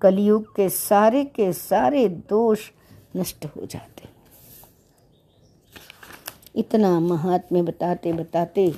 कलयुग 0.00 0.56
के 0.56 0.68
सारे 0.68 1.24
के 1.24 1.52
सारे 1.52 2.08
दोष 2.08 2.70
नष्ट 3.16 3.44
हो 3.46 3.66
जाते 3.66 4.08
इतना 6.56 7.00
महात्म्य 7.00 7.62
बताते 7.62 8.12
बताते 8.12 8.74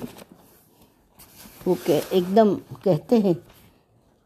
वो 1.67 1.75
कह 1.75 1.93
एकदम 2.13 2.55
कहते 2.55 3.19
हैं 3.19 3.35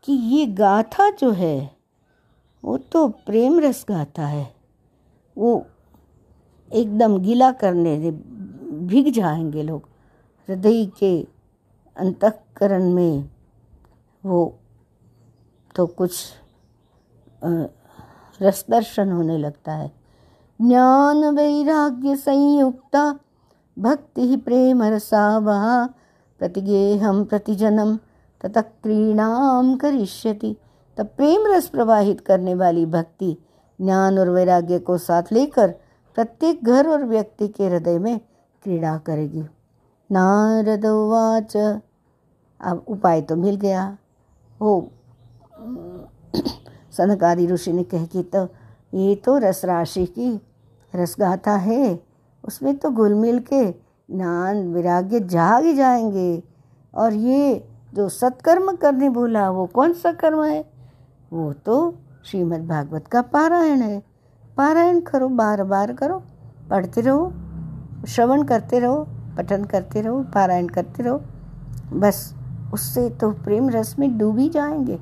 कि 0.03 0.13
ये 0.13 0.45
गाथा 0.45 1.09
जो 1.09 1.31
है, 1.31 1.75
वो 2.63 2.77
तो 2.77 3.07
प्रेम 3.07 3.59
रस 3.59 3.85
गाथा 3.89 4.27
है। 4.27 4.55
वो 5.37 5.65
एकदम 6.73 7.17
गीला 7.17 7.51
करने 7.51 8.01
से 8.01 8.11
भीग 8.77 9.13
जाएँगे 9.13 9.63
लोग। 9.63 9.89
हृदय 10.49 10.85
के 10.85 11.27
अंतकरण 11.97 12.93
में 12.93 13.29
वो 14.23 14.59
तो 15.75 15.85
कुछ 15.87 16.33
रस 18.41 18.65
दर्शन 18.69 19.11
होने 19.11 19.37
लगता 19.37 19.73
है। 19.73 19.91
ज्ञान 20.59 21.23
वैराग्य 21.35 22.15
संयुक्ता, 22.15 23.19
भक्ति 23.77 24.27
ही 24.27 24.37
प्रेम 24.37 24.83
रसावह 24.83 25.85
प्रतिगेहम 26.39 27.23
प्रतिजनम 27.23 27.95
तथा 28.41 28.61
क्रीणाम 28.61 29.75
करिष्यति। 29.75 30.55
तब 30.97 31.05
प्रेम 31.07 31.45
रस 31.47 31.67
प्रवाहित 31.67 32.21
करने 32.21 32.55
वाली 32.55 32.85
भक्ति 32.85 33.35
ज्ञान 33.79 34.19
और 34.19 34.29
वैराग्य 34.29 34.79
को 34.79 34.97
साथ 34.97 35.31
लेकर 35.31 35.71
प्रत्येक 36.17 36.63
घर 36.63 36.87
और 36.89 37.03
व्यक्ति 37.05 37.47
के 37.47 37.67
हृदय 37.67 37.97
में 37.99 38.19
क्रीड़ा 38.63 38.97
करेगी। 38.97 39.43
नारद 40.09 40.85
अब 42.61 42.83
उपाय 42.87 43.21
तो 43.21 43.35
मिल 43.35 43.55
गया। 43.55 43.97
वो 44.61 44.91
सनकारी 46.91 47.47
ऋषि 47.47 47.73
ने 47.73 47.83
कह 47.83 48.05
कि 48.05 48.23
तो 48.23 48.47
ये 48.93 49.15
तो 49.15 49.37
रस 49.37 49.65
राशि 49.65 50.05
की 50.05 50.41
रसगाथा 50.95 51.55
है। 51.55 51.99
उसमें 52.43 52.77
तो 52.77 52.89
घुल 52.91 53.13
मिल 53.13 53.39
के 53.39 53.71
ज्ञान 54.11 54.73
वैराग्य 54.73 55.19
जाग 55.19 55.65
ही 55.65 55.73
जाएँगे। 55.73 56.43
और 56.95 57.13
ये 57.13 57.67
जो 57.93 58.09
सत्कर्म 58.09 58.75
करने 58.75 59.09
बोला 59.09 59.49
वो 59.51 59.65
कौन 59.65 59.93
सा 59.93 60.11
कर्म 60.11 60.43
है? 60.43 60.65
वो 61.33 61.53
तो 61.53 61.95
श्रीमद् 62.25 62.67
भागवत 62.67 63.07
का 63.07 63.21
पारायण 63.21 63.81
है। 63.81 64.03
पारायण 64.57 64.99
करो 64.99 65.27
बार 65.29 65.63
बार 65.63 65.93
करो, 65.93 66.23
पढ़ते 66.69 67.01
रहो, 67.01 67.33
श्रवण 68.07 68.43
करते 68.43 68.79
रहो, 68.79 69.05
पठन 69.37 69.63
करते 69.63 70.01
रहो, 70.01 70.23
पारायण 70.23 70.67
करते 70.67 71.03
रहो, 71.03 71.21
बस। 71.93 72.33
उससे 72.73 73.09
तो 73.09 73.31
प्रेम 73.31 73.69
रस 73.69 73.95
में 73.99 74.17
डूबी 74.17 74.49
जाएँगे। 74.49 74.99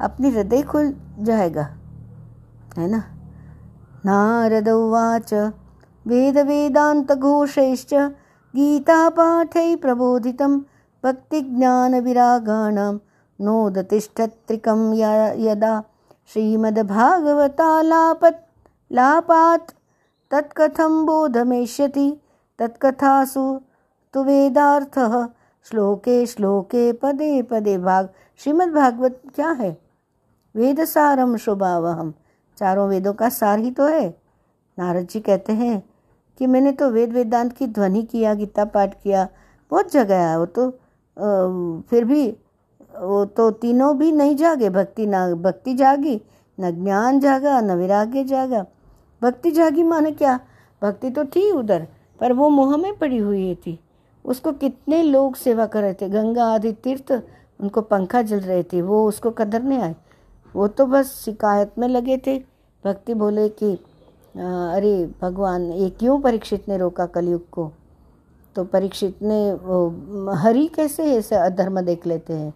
अपनी 0.00 0.30
हृदय 0.30 0.62
खुल 0.62 0.94
जाएगा, 1.18 1.76
है 2.78 2.90
ना? 2.90 3.04
नारद 4.06 4.68
उवाच 4.68 5.52
वेद 6.06 6.38
वेदांत 6.38 7.12
घोषैश्च 7.12 7.94
गीता 8.54 9.08
पाठै 9.08 9.76
प्रबोधितं 9.76 10.60
भक्तिज्ञानविरागाणां 11.04 12.98
नोदतिष्ठत्रिकं 13.40 14.94
यदा 15.40 15.82
श्रीमद्भागवतालापत्, 16.32 18.36
लापात् 18.92 19.70
तत्कथं 20.30 21.06
बोधमेष्यति, 21.06 22.20
तत्कथासु 22.58 23.60
तु 24.14 24.24
वेदार्थः 24.24 25.28
श्लोके 25.70 26.26
श्लोके 26.26 26.92
पदे 26.92 27.42
पदे 27.42 27.78
भाग। 27.78 28.08
श्रीमद् 28.36 28.72
भागवत 28.74 29.20
क्या 29.34 29.50
है? 29.50 29.76
वेद 30.54 30.84
सारम 30.84 31.36
शुभावहम। 31.36 32.12
चारों 32.58 32.88
वेदों 32.88 33.12
का 33.12 33.28
सार 33.28 33.58
ही 33.58 33.70
तो 33.70 33.86
है। 33.86 34.08
नारद 34.78 35.06
जी 35.06 35.20
कहते 35.20 35.52
हैं 35.52 35.82
कि 36.38 36.46
मैंने 36.46 36.72
तो 36.72 36.88
वेद 36.90 37.12
वेदांत 37.12 37.52
की 37.52 37.66
ध्वनि 37.66 38.02
किया 38.02 38.34
गीता 38.34 38.64
पाठ 38.64 38.94
किया 39.02 39.28
बहुत 39.70 39.92
जगह 39.92 40.36
वो 40.36 40.46
तो। 40.46 40.68
आ, 40.68 41.82
फिर 41.90 42.04
भी 42.04 42.28
वो 42.98 43.24
तो 43.24 43.50
तीनों 43.50 43.98
भी 43.98 44.12
नहीं 44.12 44.36
जागे। 44.36 44.70
भक्ति 44.70 45.06
ना 45.06 45.34
भक्ति 45.34 45.74
जागी 45.74 46.20
न 46.60 46.70
ज्ञान 46.84 47.20
जागा 47.20 47.60
न 47.60 47.70
वैराग्य 47.70 48.24
जागा। 48.24 48.64
भक्ति 49.22 49.50
जागी 49.50 49.82
माने 49.82 50.12
क्या? 50.12 50.40
भक्ति 50.82 51.10
तो 51.10 51.24
थी 51.24 51.50
उधर 51.50 51.86
पर 52.20 52.32
वो 52.32 52.48
मुँह 52.48 52.76
में 52.76 52.98
पड़ी 52.98 53.18
हुई 53.18 53.54
थी। 53.54 53.78
उसको 54.28 54.52
कितने 54.52 55.02
लोग 55.02 55.36
सेवा 55.36 55.66
कर 55.66 55.82
रहे 55.82 55.94
थे? 55.94 56.08
गंगा, 56.08 56.44
आदि, 56.44 56.72
तीर्थ, 56.72 57.12
उनको 57.60 57.80
पंखा 57.80 58.22
जल 58.22 58.40
रहे 58.40 58.62
थे, 58.62 58.82
वो 58.82 59.08
उसको 59.08 59.30
कदर 59.30 59.62
नहीं 59.62 59.78
आए। 59.78 59.96
वो 60.56 60.68
तो 60.68 60.86
बस 60.86 61.06
शिकायत 61.24 61.72
में 61.78 61.88
लगे 61.88 62.18
थे। 62.18 62.38
भक्ति 62.84 63.14
बोले 63.14 63.48
कि 63.48 63.74
अरे 64.74 65.10
भगवान, 65.22 65.72
ये 65.72 65.90
क्यों 65.90 66.20
परीक्षित 66.20 66.68
ने 66.68 66.76
रोका 66.78 67.06
कलयुग 67.06 67.50
को? 67.50 67.72
तो 68.54 68.64
परीक्षित 68.64 69.22
ने, 69.22 69.52
वो, 69.52 69.94
हरि 70.32 70.66
कैसे 70.66 71.14
ऐसे 71.16 71.36
अधर्म 71.36 71.80
देख 71.80 72.06
लेते 72.06 72.32
हैं? 72.32 72.54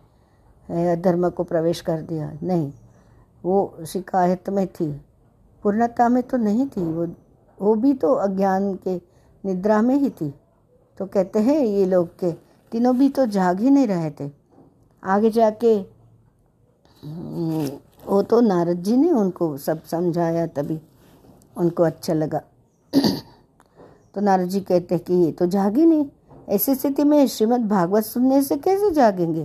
अधर्म 0.97 1.29
को 1.31 1.45
प्रवेश 1.45 1.81
कर 1.81 2.01
दिया। 2.01 2.33
नहीं, 2.43 2.73
वो 3.45 3.75
शिकायत 3.87 4.51
में 4.51 4.67
थी। 4.67 5.01
पूर्णता 5.63 6.09
में 6.09 6.23
तो 6.23 6.37
नहीं 6.37 6.67
थी। 6.67 6.93
वो 6.93 7.07
वो 7.63 7.75
भी 7.75 7.93
तो 7.95 8.13
अज्ञान 8.13 8.75
के 8.75 8.97
निद्रा 9.45 9.83
में 9.83 9.95
ही 9.95 10.11
थी। 10.11 10.35
तो 10.99 11.07
कहते 11.07 11.39
हैं, 11.39 11.59
ये 11.59 11.85
लोग 11.87 12.09
के 12.19 12.33
तीनों 12.73 12.97
भी 12.99 13.09
तो 13.09 13.27
जाग 13.27 13.61
ही 13.61 13.71
नहीं 13.71 13.87
रहे 13.87 14.11
थे। 14.11 14.31
आगे 15.05 15.31
जाके, 15.31 15.79
वो 18.07 18.23
तो 18.23 18.41
नारद 18.41 18.83
जी 18.83 18.97
ने 18.97 19.11
उनको 19.11 19.57
सब 19.57 19.85
समझाया 19.85 20.47
तभी 20.47 20.81
उनको 21.57 21.83
अच्छा 21.83 22.15
लगा। 22.15 22.41
तो 24.15 24.21
नारद 24.21 24.49
जी 24.49 24.61
कहते 24.61 24.95
हैं 24.95 25.05
कि, 25.05 25.15
ये 25.15 25.33
तो 25.33 25.47
जागी 25.47 25.87
नहीं। 25.87 26.07
ऐसी 26.49 26.75
स्थिति 26.75 27.05
में 27.05 27.27
श्रीमद् 27.27 27.69
भागवत 27.69 28.05
सुनने 28.05 28.43
से 28.43 28.57
कैसे 28.57 28.91
जागेंगे? 28.91 29.45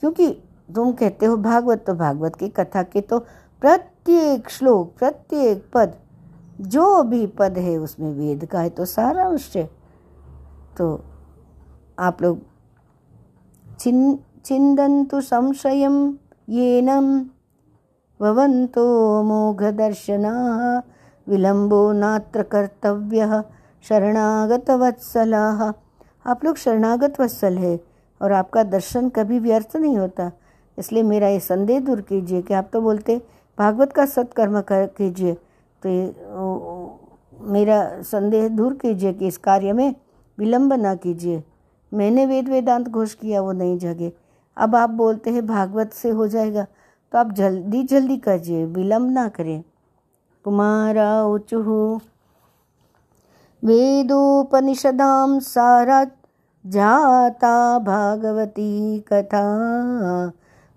क्योंकि 0.00 0.30
तुम 0.74 0.92
कहते 0.92 1.26
हो, 1.26 1.36
भागवत 1.36 1.84
तो 1.86 1.94
भागवत 1.94 2.36
की 2.36 2.48
कथा 2.48 2.82
के 2.82 3.00
तो 3.00 3.18
प्रत्येक 3.62 4.50
श्लोक, 4.50 4.92
प्रत्येक 4.98 5.64
पद, 5.74 5.94
जो 6.60 7.02
भी 7.02 7.26
पद 7.26 7.58
है 7.58 7.76
उसमें 7.76 8.12
वेद 8.12 8.44
का 8.44 8.60
है 8.60 8.70
तो 8.70 8.84
सारा 8.84 9.28
उससे 9.28 9.68
तो 10.78 10.86
आप 11.98 12.22
लोग 12.22 12.38
चिंदन्तु 14.44 15.20
संशयं 15.20 15.96
येनं 16.48 17.06
भवन्तो 18.20 18.86
मोघदर्शनाः 19.22 20.60
विलम्बो 21.26 21.80
नात्र 21.92 22.42
कर्तव्य 22.42 23.42
शरणागत 23.88 24.66
शरणागतवत्सलाः। 24.68 25.62
आप 26.26 26.44
लोग 26.44 26.56
शरणागत 26.56 27.20
वत्सल 27.20 27.58
है 27.58 27.78
और 28.20 28.32
आपका 28.32 28.62
दर्शन 28.62 29.08
कभी 29.08 29.38
व्यर्थ 29.38 29.76
नहीं 29.76 29.96
होता। 29.98 30.30
इसलिए 30.78 31.02
मेरा 31.02 31.28
ये 31.28 31.40
संदेह 31.40 31.80
दूर 31.80 32.00
कीजिए 32.00 32.42
कि 32.42 32.54
आप 32.54 32.68
तो 32.72 32.80
बोलते 32.80 33.16
भागवत 33.58 33.92
का 33.92 34.06
सत्कर्म 34.06 34.60
कर 34.60 34.86
कीजिए। 34.86 35.34
तो 35.82 35.88
ये 35.88 36.06
ओ, 36.32 36.42
ओ, 36.42 36.90
मेरा 37.40 38.02
संदेह 38.02 38.48
दूर 38.48 38.74
कीजिए 38.74 39.12
कि 39.12 39.26
इस 39.26 39.36
कार्य 39.38 39.72
में 39.72 39.94
विलंब 40.38 40.72
ना 40.72 40.94
कीजिए। 40.94 41.42
मैंने 41.92 42.26
वेद 42.26 42.48
वेदांत 42.48 42.88
घोष 42.88 43.14
किया, 43.14 43.40
वो 43.40 43.52
नहीं 43.52 43.78
जगे। 43.78 44.12
अब 44.56 44.76
आप 44.76 44.90
बोलते 44.90 45.30
हैं 45.30 45.46
भागवत 45.46 45.92
से 45.92 46.10
हो 46.10 46.26
जाएगा 46.28 46.66
तो 47.12 47.18
आप 47.18 47.32
जल्दी 47.32 47.82
जल्दी 47.82 48.16
कीजिए 48.18 48.64
विलंब 48.66 49.10
ना 49.10 49.28
करें। 49.28 49.62
कुमारा 50.44 51.24
उचुः 51.24 51.68
वेदोपनिषदां 53.62 55.40
सारात् 55.40 56.12
जाता 56.64 57.78
भागवती 57.78 59.00
कथा। 59.00 59.44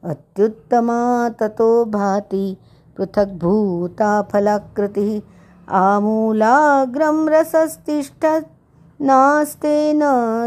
अत्युत्तमा 0.04 1.30
ततो 1.30 1.70
भाति 1.86 2.58
पृथग्भूता 2.98 4.22
फलाकृतिः। 4.22 5.22
आमूलाग्रं 5.70 7.28
रसस्तिष्ठत्। 7.30 8.57
नास्तेन 9.02 10.00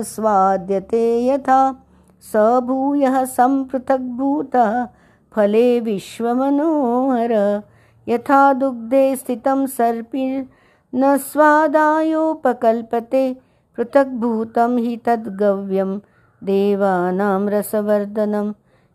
स्वाद्यते 0.02 1.26
यथा। 1.26 1.84
स 2.22 2.60
भूयः 2.62 3.24
सम्पृथग्भूतः 3.24 4.86
फले 5.32 5.80
विश्वमनोहर। 5.80 7.62
यथा 8.08 8.52
दुग्धे 8.52 9.16
स्थितं 9.16 9.66
सर्पि 9.66 10.48
न 10.94 11.16
स्वादायोपकल्पते 11.16 13.36
पृथग्भूतं 13.76 14.78
हि 14.78 14.96
तद्गव्यं 14.96 16.00
देवानां 16.44 17.48
रसवर्धनम्। 17.48 18.52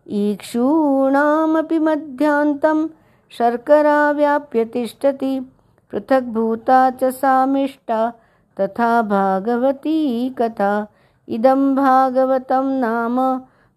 ईक्षूणामपि 0.09 1.79
मध्यान्तं 1.79 2.87
शर्करा 3.37 4.11
व्याप्य 4.11 4.65
तिष्ठति 4.65 5.51
पृथग्भूता 5.91 6.89
च 6.89 7.03
सामिष्टा। 7.03 8.13
तथा 8.59 9.01
भागवती 9.01 9.99
कथा। 10.39 10.73
इदं 11.27 11.61
भागवतं 11.75 12.65
नाम 12.79 13.17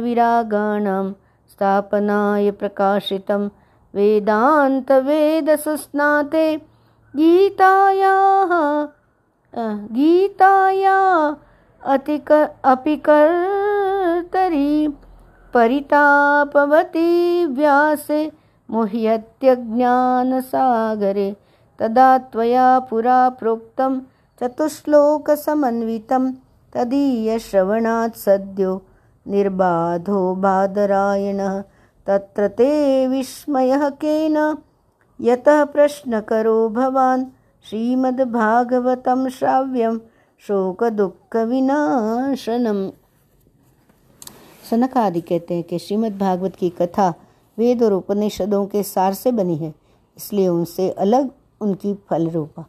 स्थापनाय 1.52 2.48
प्रकाशितं 2.60 3.42
वेदान्तवेदसुस्नाते 3.94 4.88
गीतायाः 7.16 8.52
गीताया 9.94 10.98
अतिक 11.94 12.30
अपि 12.32 12.96
कर्तरी 13.06 14.72
परितापवती 15.54 17.10
व्यासे 17.58 18.22
मुह्यत्यज्ञानसागरे 18.70 21.36
तदा 21.80 22.18
त्वया 22.18 22.80
पुरा 22.80 23.30
प्रोक्तं 23.30 24.02
चतुश्लोकसमन्वितं 24.40 26.34
तदीयश्रवणात् 26.74 28.16
सद्यो 28.16 28.82
निर्बाधो 29.28 30.36
बादरायणः। 30.36 31.64
तत्र 32.08 32.48
ते 32.48 33.08
विस्मयः 33.08 33.90
केन? 33.90 34.58
यतः 35.22 35.64
प्रश्नकरो 35.64 36.70
भवान्। 36.70 37.26
श्रीमद्भागवतं 37.70 39.30
श्राव्यं 39.30 40.00
शोकदुःखविनाशनम्। 40.40 42.92
सनक 44.72 44.98
आदि 44.98 45.22
कहते 45.22 45.54
हैं 45.54 45.64
कि 45.64 45.80
श्रीमद् 45.80 46.20
भागवत 46.20 46.56
की 46.56 46.70
कथा 46.70 47.14
वेद 47.60 47.84
और 47.84 47.94
उपनिषदों 47.94 48.66
के 48.68 48.84
सार 48.86 49.14
से 49.14 49.32
बनी 49.34 49.56
है, 49.58 49.74
इसलिए 50.18 50.48
उनसे 50.48 50.90
अलग 50.92 51.30
उनकी 51.62 51.94
फल 52.10 52.30
रूपा 52.30 52.66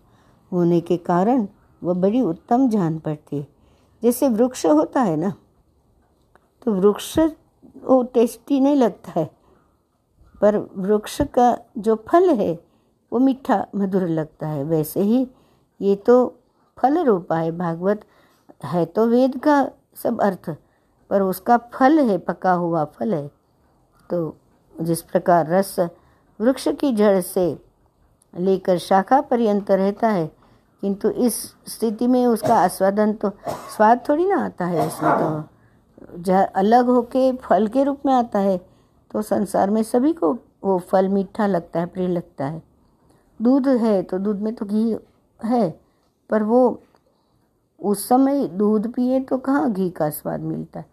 होने 0.53 0.81
के 0.81 0.97
कारण 0.99 1.47
वह 1.83 1.95
बड़ी 1.97 2.21
उत्तम 2.23 2.69
जान 2.71 2.99
पड़ती 2.99 3.37
है। 3.37 3.47
जैसे 4.03 4.29
वृक्ष 4.29 4.65
होता 4.67 5.01
है 5.03 5.17
ना 5.17 5.33
तो 6.63 6.73
वृक्ष 6.73 7.19
वो 7.19 8.03
टेस्टी 8.05 8.61
नहीं 8.61 8.77
लगता 8.77 9.13
है, 9.17 9.25
पर 10.41 10.57
वृक्ष 10.57 11.21
का 11.35 11.57
जो 11.79 11.95
फल 12.09 12.29
है 12.31 12.53
वो 13.13 13.19
मीठा 13.19 13.65
मधुर 13.77 14.07
लगता 14.09 14.49
है। 14.49 14.65
वैसे 14.65 15.01
ही 15.03 15.27
ये 15.81 15.95
तो 15.97 16.27
फल 16.79 16.99
रूपा 17.05 17.37
है, 17.37 17.51
भागवत 17.53 18.05
है 18.65 18.85
तो 18.87 19.07
वेद 19.07 19.39
का 19.39 19.65
सब 19.97 20.21
अर्थ, 20.23 20.51
पर 21.11 21.23
उसका 21.23 21.57
फल 21.75 21.99
है, 22.01 22.19
पका 22.19 22.53
हुआ 22.55 22.85
फल 22.91 23.15
है 23.15 23.27
तो 24.11 24.37
जिस 24.81 25.03
प्रकार 25.03 25.47
रस 25.49 25.79
वृक्ष 26.41 26.69
की 26.71 26.93
जड़ 26.93 27.21
से 27.21 27.47
लेकर 28.35 28.79
शाखा 28.79 29.21
पर्यंत 29.21 29.71
रहता 29.71 30.09
है, 30.09 30.27
किंतु 30.83 31.11
इस 31.11 31.35
स्थिति 31.69 32.07
में 32.07 32.27
उसका 32.27 32.55
आस्वादन 32.57 33.13
तो 33.15 33.31
स्वाद 33.77 34.03
थोड़ी 34.09 34.27
ना 34.27 34.45
आता 34.45 34.65
है 34.65 34.87
इसमें 34.87 35.13
तो। 35.13 36.43
अलग 36.55 36.87
होके 36.87 37.33
फल 37.39 37.67
के 37.69 37.85
रूप 37.85 38.07
में 38.07 38.13
आता 38.15 38.39
है 38.39 38.57
तो 39.11 39.23
संसार 39.23 39.71
में 39.71 39.83
सभी 39.83 40.13
को 40.13 40.33
वो 40.65 40.79
फल 40.81 41.09
मीठा 41.09 41.47
लगता 41.47 41.81
है, 41.81 41.87
प्रिय 41.87 42.09
लगता 42.09 42.47
है। 42.47 42.63
दूध 43.41 43.69
है 43.69 44.03
तो 44.03 44.19
दूध 44.19 44.41
में 44.41 44.55
तो 44.55 44.67
घी 44.67 44.97
है, 45.41 45.71
पर 46.31 46.43
वो 46.43 46.83
उस 47.81 48.09
समय 48.09 48.47
दूध 48.49 48.93
पिए 48.93 49.21
तो 49.21 49.39
कहाँ 49.39 49.71
घी 49.73 49.89
का 49.91 50.11
स्वाद 50.11 50.41
मिलता 50.41 50.81
है? 50.81 50.87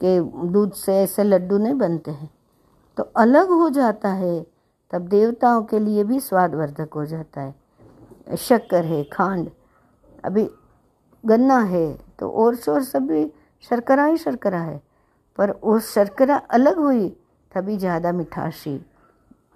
कि 0.00 0.48
दूध 0.48 0.72
से 0.72 0.96
ऐसे 0.96 1.24
लड्डू 1.24 1.58
नहीं 1.58 1.74
बनते 1.74 2.10
हैं। 2.10 2.30
तो 2.98 3.02
अलग 3.16 3.48
हो 3.50 3.68
जाता 3.70 4.08
है, 4.10 4.40
तब 4.90 5.08
देवताओं 5.08 5.62
के 5.62 5.78
लिए 5.78 6.04
भी 6.04 6.18
स्वादवर्धक 6.20 6.94
हो 6.94 7.04
जाता 7.06 7.40
है। 7.40 8.36
शक्कर 8.38 8.84
है, 8.84 9.02
खांड, 9.04 9.48
अभी 10.24 10.48
गन्ना 11.24 11.58
है 11.60 11.92
तो 12.18 12.30
और 12.30 12.54
शोर 12.56 12.82
सब 12.82 13.06
भी 13.06 13.24
शर्करा 13.70 14.04
ही 14.04 14.16
शर्करा 14.16 14.60
है। 14.60 14.80
पर 15.38 15.50
वो 15.64 15.78
शर्करा 15.80 16.36
अलग 16.50 16.78
हुई, 16.78 17.08
तभी 17.52 17.76
ज़्यादा 17.76 18.12
मिठाशी 18.12 18.76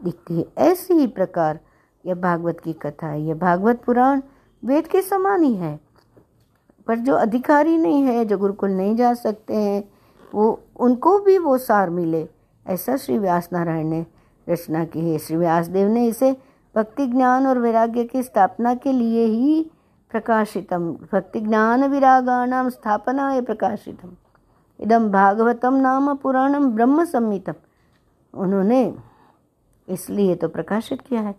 दिखती 0.05 0.37
है। 0.37 0.45
ऐसी 0.61 0.95
ही 0.95 1.07
प्रकार 1.09 1.59
यह 2.05 2.15
भागवत 2.15 2.61
की 2.61 2.73
कथा 2.73 3.07
है। 3.07 3.23
यह 3.23 3.35
भागवत 3.35 3.83
पुराण 3.85 4.23
वेद 4.63 4.87
के 4.87 5.03
समान 5.03 5.43
ही 5.43 5.55
है। 5.55 5.79
पर 6.87 6.99
जो 6.99 7.15
अधिकारी 7.15 7.77
नहीं 7.77 8.03
है, 8.03 8.25
जो 8.25 8.39
गुरुकुल 8.39 8.71
नहीं 8.71 8.95
जा 8.97 9.13
सकते 9.15 9.57
हैं, 9.57 9.83
वो, 10.35 10.61
उनको 10.77 11.19
भी 11.19 11.37
वो 11.39 11.57
सार 11.59 11.91
मिले। 11.91 12.29
ऐसा 12.67 12.97
श्री 12.97 13.19
व्यास 13.19 13.49
नारायण 13.53 13.87
ने 13.87 14.07
रचना 14.49 14.85
की 14.85 15.11
है। 15.11 15.19
श्री 15.19 15.37
व्यासदेव 15.37 15.89
ने 15.89 16.07
इसे 16.07 16.37
भक्ति 16.77 17.07
ज्ञान 17.07 17.47
और 17.47 17.59
वैराग्य 17.59 18.05
की 18.05 18.23
स्थापना 18.23 18.75
के 18.75 18.93
लिए 18.93 19.25
ही 19.25 19.71
प्रकाशितम। 20.11 20.93
भक्ति 21.13 21.41
ज्ञान 21.41 21.85
विरागाणाम 21.85 22.69
स्थापना 22.69 23.29
है 23.29 23.43
प्रकाशितम। 23.43 24.11
इदम 24.81 25.11
भागवतम 25.11 25.75
नाम 25.75 26.15
पुराणम 26.17 26.71
ब्रह्म 26.71 27.05
संहितम। 27.05 27.55
उन्होंने 28.35 28.95
इसलिए 29.89 30.35
तो 30.35 30.49
प्रकाशित 30.49 31.01
किया 31.01 31.21
है। 31.21 31.35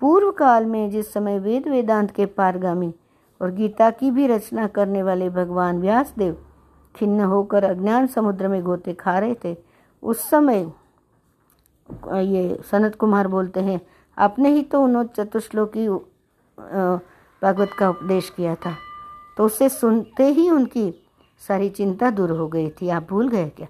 पूर्व 0.00 0.30
काल 0.30 0.66
में 0.66 0.90
जिस 0.90 1.12
समय 1.12 1.38
वेद 1.38 1.68
वेदांत 1.68 2.10
के 2.10 2.26
पारगामी 2.26 2.94
और 3.42 3.50
गीता 3.50 3.90
की 3.90 4.10
भी 4.10 4.26
रचना 4.26 4.66
करने 4.66 5.02
वाले 5.02 5.30
भगवान 5.30 5.80
व्यासदेव 5.80 6.36
खिन्न 6.96 7.20
होकर 7.20 7.64
अज्ञान 7.64 8.06
समुद्र 8.06 8.48
में 8.48 8.62
गोते 8.62 8.92
खा 8.92 9.18
रहे 9.18 9.34
थे 9.34 9.73
उस 10.04 10.28
समय 10.30 10.60
ये 12.24 12.58
सनत 12.70 12.94
कुमार 12.94 13.28
बोलते 13.28 13.60
हैं, 13.60 13.80
आपने 14.16 14.50
ही 14.50 14.62
तो 14.62 14.82
उन्होंने 14.82 15.08
चतुश्लोकी 15.16 15.88
भागवत 17.42 17.70
का 17.78 17.88
उपदेश 17.90 18.30
किया 18.36 18.54
था। 18.54 18.74
तो 19.36 19.44
उसे 19.44 19.68
सुनते 19.68 20.26
ही 20.26 20.48
उनकी 20.50 20.92
सारी 21.42 21.68
चिंता 21.70 22.10
दूर 22.10 22.30
हो 22.30 22.48
गई 22.48 22.68
थी। 22.70 22.88
आप 22.88 23.06
भूल 23.10 23.28
गए 23.28 23.48
क्या? 23.48 23.66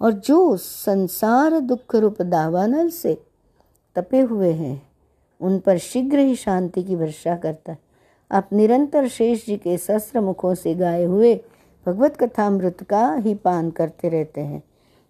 और 0.00 0.12
जो 0.12 0.56
संसार 0.56 1.58
दुख 1.60 1.94
रूप 1.94 2.22
दावानल 2.22 2.88
से 2.90 3.14
तपे 3.96 4.20
हुए 4.20 4.52
हैं 4.52 4.87
उन 5.40 5.58
पर 5.58 5.78
शीघ्र 5.78 6.18
ही 6.18 6.34
शांति 6.34 6.82
की 6.82 6.94
वर्षा 6.94 7.36
करता 7.36 7.72
है। 7.72 7.78
आप 8.30 8.48
निरंतर 8.52 9.08
शेष 9.08 9.46
जी 9.46 9.56
के 9.56 9.76
शस्त्र 9.78 10.20
मुखों 10.20 10.54
से 10.54 10.74
गाए 10.74 11.04
हुए 11.04 11.34
भगवत 11.86 12.16
कथामृत 12.16 12.82
का 12.82 13.14
ही 13.14 13.34
पान 13.34 13.70
करते 13.70 14.08
रहते 14.08 14.40
हैं। 14.40 14.62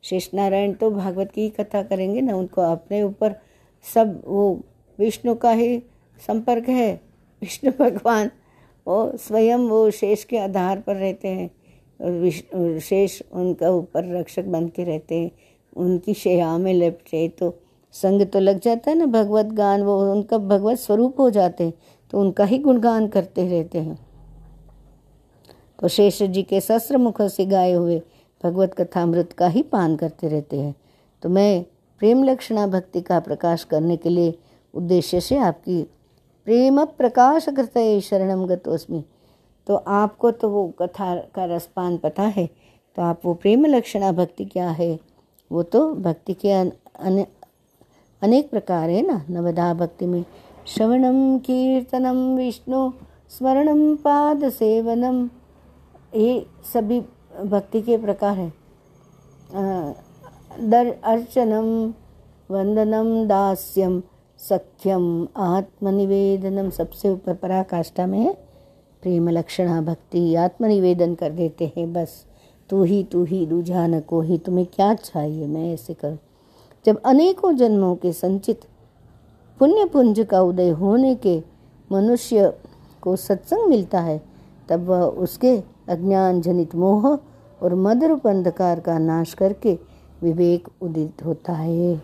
शेष 0.03 0.29
नारायण 0.35 0.73
तो 0.73 0.91
भागवत 0.91 1.31
की 1.33 1.41
ही 1.41 1.49
कथा 1.49 1.83
करेंगे 1.83 2.21
ना, 2.21 2.37
उनको 2.37 2.63
अपने 2.63 3.03
ऊपर 3.03 3.35
सब 3.95 4.23
वो 4.27 4.65
विष्णु 4.99 5.35
का 5.35 5.51
ही 5.51 5.83
संपर्क 6.27 6.69
है। 6.69 7.01
विष्णु 7.43 7.73
भगवान 7.79 8.31
वो 8.87 9.17
स्वयं 9.17 9.59
वो 9.59 9.91
शेष 9.91 10.25
के 10.25 10.39
आधार 10.39 10.81
पर 10.81 10.97
रहते 10.97 11.29
हैं। 11.29 11.51
और 12.01 12.11
विष्णु, 12.11 12.81
शेष 12.81 13.23
उनका 13.33 13.71
ऊपर 13.71 14.21
रक्षक 14.21 14.45
बन 14.45 14.69
के 14.69 14.85
रहते 14.85 15.15
हैं। 15.15 15.31
उनकी 15.77 16.15
शया 16.15 16.59
में 16.59 16.73
लिपटे 16.75 17.29
तो 17.29 17.51
संग 18.03 18.27
तो 18.27 18.41
लग 18.41 18.61
जाता 18.61 18.91
है 18.91 18.97
ना, 18.97 19.07
भगवत 19.07 19.47
गान, 19.55 19.83
वो 19.83 20.13
उनका 20.13 20.39
भगवत 20.39 20.79
स्वरूप 20.79 21.21
हो 21.21 21.31
जाते 21.31 21.65
हैं 21.65 21.73
तो 22.13 22.21
उनका 22.21 22.45
ही 22.45 22.59
गुणगान 22.59 23.09
करते 23.09 23.49
रहते 23.49 23.79
हैं। 23.79 23.99
तो 25.79 25.89
शेष 25.89 26.23
जी 26.25 26.43
के 26.43 26.61
शस्त्र 26.61 26.99
मुखों 26.99 27.29
से 27.29 27.47
गाए 27.47 27.73
हुए 27.73 28.01
भगवत 28.41 28.75
कथामृत 28.75 29.33
का 29.33 29.49
ही 29.49 29.63
पान 29.65 29.97
करते 29.97 30.29
रहते 30.29 30.57
हैं। 30.59 30.75
तो 31.23 31.29
मैं 31.29 31.65
प्रेम 32.01 32.25
लक्षणा 32.25 32.67
भक्ति 32.69 33.01
का 33.01 33.19
प्रकाश 33.21 33.65
करने 33.65 33.97
के 33.97 34.09
लिए 34.09 34.35
उद्देश्य 34.75 35.21
से 35.21 35.37
आपकी 35.39 35.83
प्रेम 36.47 36.85
प्रकाश 36.87 37.49
करते 37.49 38.01
शरणम 38.01 38.45
गतोस्मी। 38.47 39.05
तो 39.67 39.77
आपको 39.77 40.31
तो 40.33 40.49
वो 40.49 40.67
कथा 40.79 41.15
का 41.35 41.45
रसपान 41.47 41.97
पता 41.99 42.23
है 42.25 42.47
तो 42.47 43.03
आप 43.03 43.21
वो 43.25 43.35
प्रेम 43.35 43.67
लक्षणा 43.67 44.13
भक्ति 44.13 44.45
क्या 44.47 44.69
है, 44.71 44.99
वो 45.51 45.63
तो 45.65 45.93
भक्ति 45.97 46.35
के 46.37 46.63
अनेक 48.23 48.51
प्रकार 48.51 48.91
है 48.91 49.07
ना 49.07 49.21
नवदा 49.31 49.73
भक्ति 49.75 50.07
में 50.07 50.25
श्रवणम 50.67 51.39
कीर्तनम 51.39 52.17
विष्णु 52.37 52.91
स्मरणम 53.31 53.95
पाद 53.97 54.49
सेवनम, 54.51 55.29
ये 56.17 56.47
सभी 56.73 57.01
भक्ति 57.45 57.81
के 57.83 57.97
प्रकार 57.97 58.37
है। 58.37 58.53
दर 60.61 60.95
अर्चनम 61.05 61.69
वंदनम 62.51 63.27
दास्यम 63.27 64.03
सख्यम 64.41 65.27
आत्मनिवेदनम 65.37 66.71
सबसे 66.71 67.11
ऊपर 67.11 67.35
पराकाष्ठा 67.35 68.07
में 68.07 68.19
है। 68.19 68.33
प्रेम 69.03 69.29
लक्षणा 69.29 69.81
भक्ति, 69.83 70.35
आत्मनिवेदन 70.37 71.15
कर 71.15 71.31
देते 71.33 71.73
हैं 71.77 71.93
बस। 71.93 72.25
तू 72.71 72.83
ही 72.85 73.03
तू 73.05 73.25
ही 73.25 73.45
दूझा 73.47 73.87
न 73.87 74.01
को 74.01 74.21
ही 74.21 74.39
तुम्हें 74.39 74.67
क्या 74.67 74.95
चाहिए, 74.95 75.47
मैं 75.47 75.73
ऐसे 75.75 75.95
कर। 75.95 76.19
जब 76.87 77.03
अनेकों 77.05 77.57
जन्मों 77.57 77.97
के 77.97 78.13
संचित 78.13 78.61
पुण्य 79.59 79.85
पुंज 79.85 80.27
का 80.31 80.41
उदय 80.41 80.69
होने 80.69 81.15
के 81.15 81.43
मनुष्य 81.93 82.55
को 83.03 83.17
सत्संग 83.17 83.69
मिलता 83.69 84.01
है, 84.01 84.23
तब 84.69 84.85
वह 84.85 85.03
उसके 85.03 85.63
अज्ञान 85.89 86.41
जनित 86.41 86.75
मोह 86.75 87.19
और 87.63 87.75
मधुर 87.75 88.11
अंधकार 88.11 88.81
का 88.81 88.99
नाश 88.99 89.35
करके 89.35 89.79
विवेक 90.23 90.69
उदित 90.83 91.25
होता 91.25 91.53
है। 91.53 92.03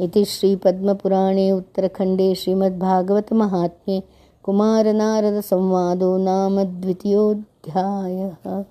इति 0.00 0.24
श्रीपद्मपुराणे 0.24 1.50
उत्तरखण्डे 1.50 2.34
श्रीमद्भागवतमाहात्म्ये 2.34 4.02
कुमारनारदसंवादो 4.42 6.16
नाम 6.16 6.62
द्वितीयोऽध्यायः। 6.62 8.64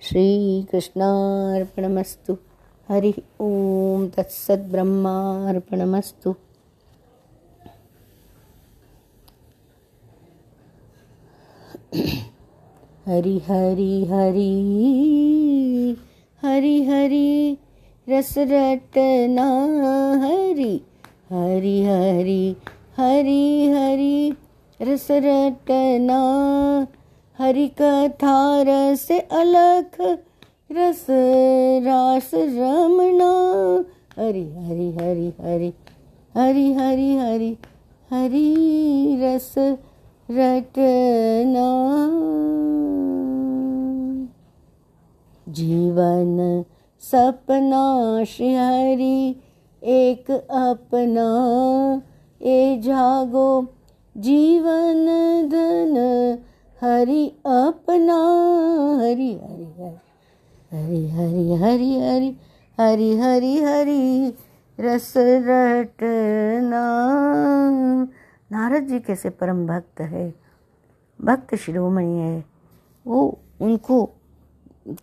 श्रीकृष्णार्पणमस्तु। 0.00 2.36
हरिः 2.88 3.18
ॐ 3.42 4.08
तत्सद्ब्रह्मार्पणमस्तु 4.14 6.30
हरि 13.08 13.32
हरि 13.48 13.94
हरि 14.10 14.52
हरि 16.42 16.74
हरि 16.88 17.30
रस 18.08 18.32
रटना 18.52 19.48
हरि 20.24 20.74
हरि 21.32 21.76
हरि 21.86 22.44
हरि 22.98 23.44
हरि 23.74 24.18
रस 24.80 25.06
रटना 25.26 26.20
हरि 27.38 27.66
कथा 27.80 28.36
रस 28.68 29.06
अलख 29.40 29.94
रस, 30.76 31.06
रास 31.84 32.30
रमना 32.34 33.34
हरि 34.22 34.42
हरि 34.42 34.90
हरि 34.90 35.32
हरि 35.40 35.72
हरि 36.36 36.72
हरि 36.72 37.16
हरि 37.16 37.56
हरि 38.10 39.18
रस, 39.22 39.54
रटना। 40.30 41.68
जीवन, 45.52 46.64
सपना, 47.00 48.24
श्री 48.24 48.54
हरि, 48.54 49.36
एक 49.84 50.30
अपना। 50.50 51.28
ए 52.42 52.80
जागो, 52.84 53.66
जीवन, 54.16 55.06
धन, 55.48 55.96
हरि 56.80 57.26
अपना। 57.46 58.20
हरि 59.00 59.32
हरि 59.32 59.82
हरि। 59.82 60.03
हरि, 60.74 61.08
हरी 61.08 61.54
हरी 61.54 62.36
हरी 62.78 63.16
हरी 63.16 63.60
हरी 63.62 64.28
रस 64.80 65.12
रटना 65.16 66.84
नारद 68.52 68.82
जी 68.82 69.00
कैसे 69.00 69.30
परम 69.30 69.66
भक्त 69.66 70.00
है? 70.00 70.34
भक्त 71.20 71.54
शिरोमणि 71.54 72.18
है। 72.20 72.44
वो 73.06 73.38
उनको 73.60 74.04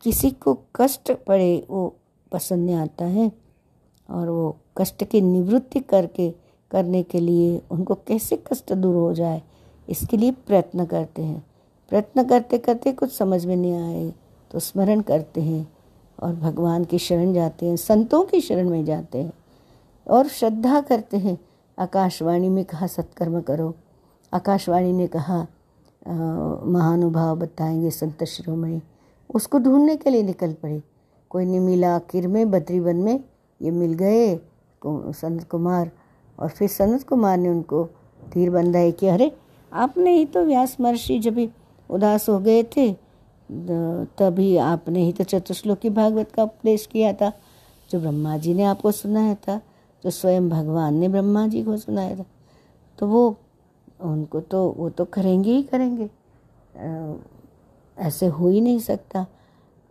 किसी 0.01 0.31
को 0.31 0.53
कष्ट 0.75 1.11
पड़े, 1.11 1.67
वो 1.69 1.95
पसंद 2.31 2.65
नहीं 2.65 2.75
आता 2.75 3.05
है। 3.05 3.31
और 4.09 4.29
वो 4.29 4.57
कष्ट 4.77 5.03
की 5.03 5.21
निवृत्ति 5.21 5.79
करके, 5.79 6.31
करने 6.71 7.03
के 7.03 7.19
लिए 7.19 7.61
उनको 7.71 7.95
कैसे 7.95 8.37
कष्ट 8.37 8.73
दूर 8.73 8.95
हो 8.95 9.13
जाए, 9.13 9.41
इसके 9.89 10.17
लिए 10.17 10.31
प्रयत्न 10.31 10.85
करते 10.85 11.21
हैं। 11.21 11.45
प्रयत्न 11.89 12.23
करते 12.23 12.57
करते 12.57 12.91
कुछ 12.91 13.17
समझ 13.17 13.45
में 13.45 13.55
नहीं 13.55 13.73
आए। 13.73 14.13
तो 14.51 14.59
स्मरण 14.59 15.01
करते 15.01 15.41
हैं 15.41 15.71
और 16.19 16.35
भगवान 16.35 16.83
की 16.83 16.97
शरण 16.97 17.33
जाते 17.33 17.65
हैं, 17.65 17.75
संतों 17.75 18.23
की 18.23 18.41
शरण 18.41 18.69
में 18.69 18.85
जाते 18.85 19.17
हैं 19.17 19.33
और 20.07 20.27
श्रद्धा 20.27 20.81
करते 20.81 21.17
हैं। 21.17 21.37
आकाशवाणी 21.79 22.49
में 22.49 22.65
कहा, 22.65 22.87
सत्कर्म 22.87 23.41
करो। 23.41 23.73
आकाशवाणी 24.33 24.93
ने 24.93 25.07
कहा 25.07 25.47
महानुभाव 26.65 27.39
बताएँगे 27.39 27.91
संत 27.91 28.23
शिरोमणि। 28.23 28.81
उसको 29.35 29.59
ढूँढने 29.59 29.95
के 29.95 30.09
लिए 30.09 30.23
निकल 30.23 30.53
पड़े। 30.53 30.83
कोई 31.29 31.45
नहीं 31.45 31.59
मिला 31.59 31.95
आखिर 31.95 32.27
में 32.27 32.51
बद्रीवन 32.51 32.95
में, 32.95 33.23
ये 33.61 33.71
मिल 33.71 33.93
गए 33.93 34.39
संत 34.85 35.43
कुमार। 35.43 35.91
और 36.39 36.49
फिर 36.49 36.67
संत 36.67 37.03
कुमार 37.03 37.37
ने 37.37 37.49
उनको 37.49 37.83
धीर 38.33 38.49
बंधाई 38.49 38.91
कि, 38.91 39.07
अरे, 39.07 39.37
आपने 39.73 40.11
ही 40.11 40.25
तो 40.25 40.45
व्यास 40.45 40.77
महर्षि 40.81 41.19
जब 41.19 41.51
उदास 41.89 42.29
हो 42.29 42.39
गए 42.39 42.63
थे 42.63 43.10
तभी 44.19 44.57
आपने 44.57 45.03
ही 45.03 45.11
तो 45.11 45.23
चतुश्लोकी 45.23 45.89
भागवत 45.89 46.31
का 46.31 46.43
उपदेश 46.43 46.85
किया 46.85 47.13
था। 47.13 47.31
जो 47.91 47.99
ब्रह्मा 47.99 48.37
जी 48.37 48.53
ने 48.53 48.63
आपको 48.63 48.91
सुनाया 48.91 49.35
था, 49.35 49.61
जो 50.03 50.09
स्वयं 50.09 50.49
भगवान 50.49 50.95
ने 50.95 51.07
ब्रह्मा 51.07 51.47
जी 51.47 51.63
को 51.63 51.77
सुनाया 51.77 52.15
था। 52.15 52.25
तो 52.99 53.07
वो, 53.07 53.35
उनको 54.01 54.39
तो 54.39 54.75
वो 54.77 54.89
तो 54.89 55.05
करेंगे 55.05 55.51
ही 55.51 55.63
करेंगे। 55.63 56.09
ऐसे 57.97 58.25
हो 58.25 58.49
ही 58.49 58.61
नहीं 58.61 58.79
सकता 58.79 59.25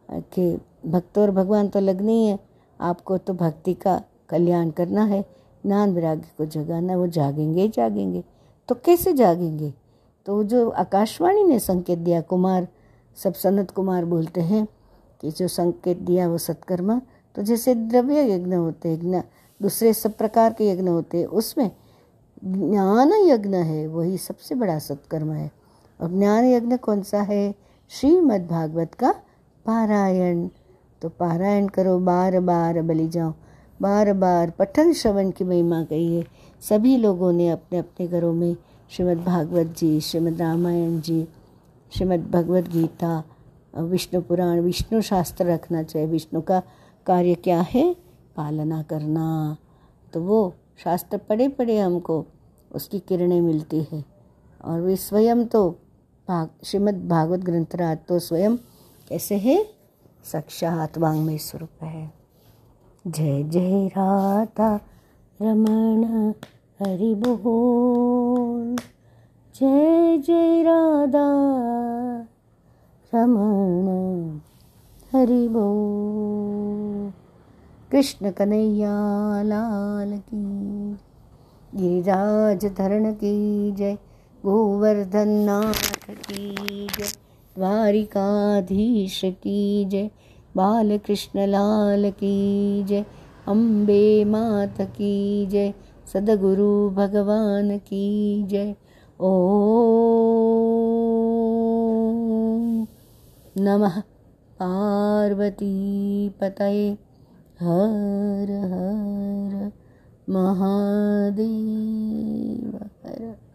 कि 0.09 0.59
भक्त 0.87 1.19
और 1.19 1.31
भगवान 1.31 1.69
तो 1.69 1.81
लगने 1.81 2.13
ही 2.13 2.27
है। 2.27 2.39
आपको 2.81 3.19
तो 3.19 3.35
भक्ति 3.35 3.75
का 3.75 4.01
कल्याण 4.29 4.71
करना 4.71 5.05
है 5.05 5.25
ज्ञान 5.67 5.95
विराग्य 5.95 6.29
को 6.39 6.45
जगाना, 6.45 6.97
वो 6.97 7.07
जागेंगे 7.07 7.63
ही 7.63 7.69
जागेंगे। 7.69 8.25
तो 8.69 8.75
कैसे 8.75 9.13
जागेंगे? 9.13 9.73
तो 10.27 10.43
जो 10.45 10.69
आकाशवाणी 10.71 11.45
ने 11.45 11.59
संकेत 11.59 11.99
दिया, 11.99 12.21
कुमार 12.21 12.69
सब 13.17 13.35
सनत 13.35 13.71
कुमार 13.71 14.05
बोलते 14.05 14.41
हैं 14.41 14.69
कि 15.21 15.31
जो 15.31 15.49
संकेत 15.49 15.99
दिया 15.99 16.29
वो 16.29 16.39
सत्कर्मा। 16.39 17.01
तो 17.35 17.43
जैसे 17.43 17.75
द्रव्य 17.75 18.35
यज्ञ 18.35 18.55
होते 18.55 18.89
हैं 18.89 19.31
दूसरे 19.63 19.93
सब 19.93 20.13
प्रकार 20.13 20.53
के 20.53 20.71
यज्ञ 20.71 20.89
होते 20.89 21.19
हैं, 21.19 21.27
उसमें 21.27 21.71
ज्ञान 22.45 23.13
यज्ञ 23.13 23.57
है, 23.57 23.87
वही 23.87 24.19
सबसे 24.19 24.55
बड़ा 24.55 24.79
सत्कर्म 24.79 25.33
है। 25.33 25.51
और 26.01 26.11
ज्ञान 26.11 26.45
यज्ञ 26.45 26.77
कौन 26.77 27.03
सा 27.03 27.23
है? 27.23 27.55
श्रीमद् 27.91 28.49
भागवत 28.49 28.95
का 28.95 29.13
पारायण। 29.67 30.49
तो 31.03 31.09
पारायण 31.09 31.69
करो, 31.69 31.99
बार 31.99 32.41
बार 32.41 32.83
बलि 32.83 33.09
जाओ, 33.09 33.35
बार 33.83 34.13
बार 34.13 34.51
पठन 34.51 34.93
श्रवण 34.93 35.31
की 35.31 35.45
महिमा 35.45 35.85
कही 35.85 36.17
है। 36.17 36.25
सभी 36.61 36.97
लोगों 36.97 37.33
ने 37.33 37.49
अपने 37.49 37.79
अपने 37.79 38.07
घरों 38.07 38.33
में 38.33 38.57
श्रीमद् 38.91 39.25
भागवत 39.25 39.75
जी, 39.79 40.01
श्रीमद् 40.01 40.41
रामायण 40.41 41.01
जी 41.01 41.29
श्रीमद् 41.91 42.69
गीता 42.69 43.25
विष्णु 43.77 44.23
पुराण, 44.23 44.61
विष्णु 44.61 45.01
शास्त्र 45.01 45.47
रखना 45.47 45.83
चाहिए। 45.83 46.09
विष्णु 46.09 46.41
का 46.41 46.63
कार्य 47.07 47.35
क्या 47.35 47.61
है? 47.61 47.97
पालना 48.37 48.83
करना। 48.83 49.57
तो 50.13 50.23
वो 50.23 50.55
शास्त्र 50.85 51.19
पढ़े 51.19 51.49
पढ़े 51.49 51.79
हमको 51.79 52.27
उसकी 52.75 52.99
किरणें 52.99 53.41
मिलती 53.41 53.87
है। 53.93 54.05
और 54.65 54.81
वे 54.81 54.97
स्वयं 54.97 55.47
तो 55.47 55.71
भाग, 56.29 56.49
श्रीमद् 56.65 57.09
भागवत 57.09 57.41
ग्रंथराज 57.41 57.99
तो 58.09 58.19
स्वयं 58.19 58.57
कैसे 59.09 59.35
है? 59.35 59.67
साक्षात 60.25 60.99
वांग्मय 60.99 61.39
स्वरूप 61.39 61.83
है। 61.83 62.13
जय 63.07 63.43
जय 63.43 63.89
राधा 63.89 64.81
रमण 65.43 66.05
हरि 66.81 67.15
बोल। 67.15 68.77
जय 69.61 70.19
जय 70.19 70.63
राधा 70.63 71.80
रमण। 73.15 74.39
हरि 75.15 75.49
बोल 75.49 77.13
कृष्ण 77.93 78.31
कन्हैया, 78.31 78.93
लाल 79.43 80.19
की। 80.19 80.93
गिरिराज 81.75 82.67
धरण 82.67 83.13
की 83.13 83.73
जय। 83.73 83.95
गोवर्धन 84.47 85.29
नाथ 85.29 86.15
की 86.15 86.55
जय। 86.99 87.05
द्वारिकाधीश 87.57 89.21
की 89.25 89.85
जय। 89.85 90.11
बाल 90.57 90.99
कृष्ण 90.99 91.47
लाल 91.47 92.11
की 92.11 92.83
जय। 92.83 93.05
अम्बे 93.49 94.25
मात 94.25 94.81
की 94.81 95.47
जय। 95.47 95.75
सदगुरु 96.13 96.91
भगवान 96.91 97.79
की 97.79 98.43
जय। 98.43 98.75
ओ 99.21 99.77
नमः। 103.59 104.03
पार्वती 104.63 106.29
पतये 106.29 106.99
हर 107.61 108.51
हर 108.65 109.73
महादेव। 110.31 112.77
हर 112.77 113.50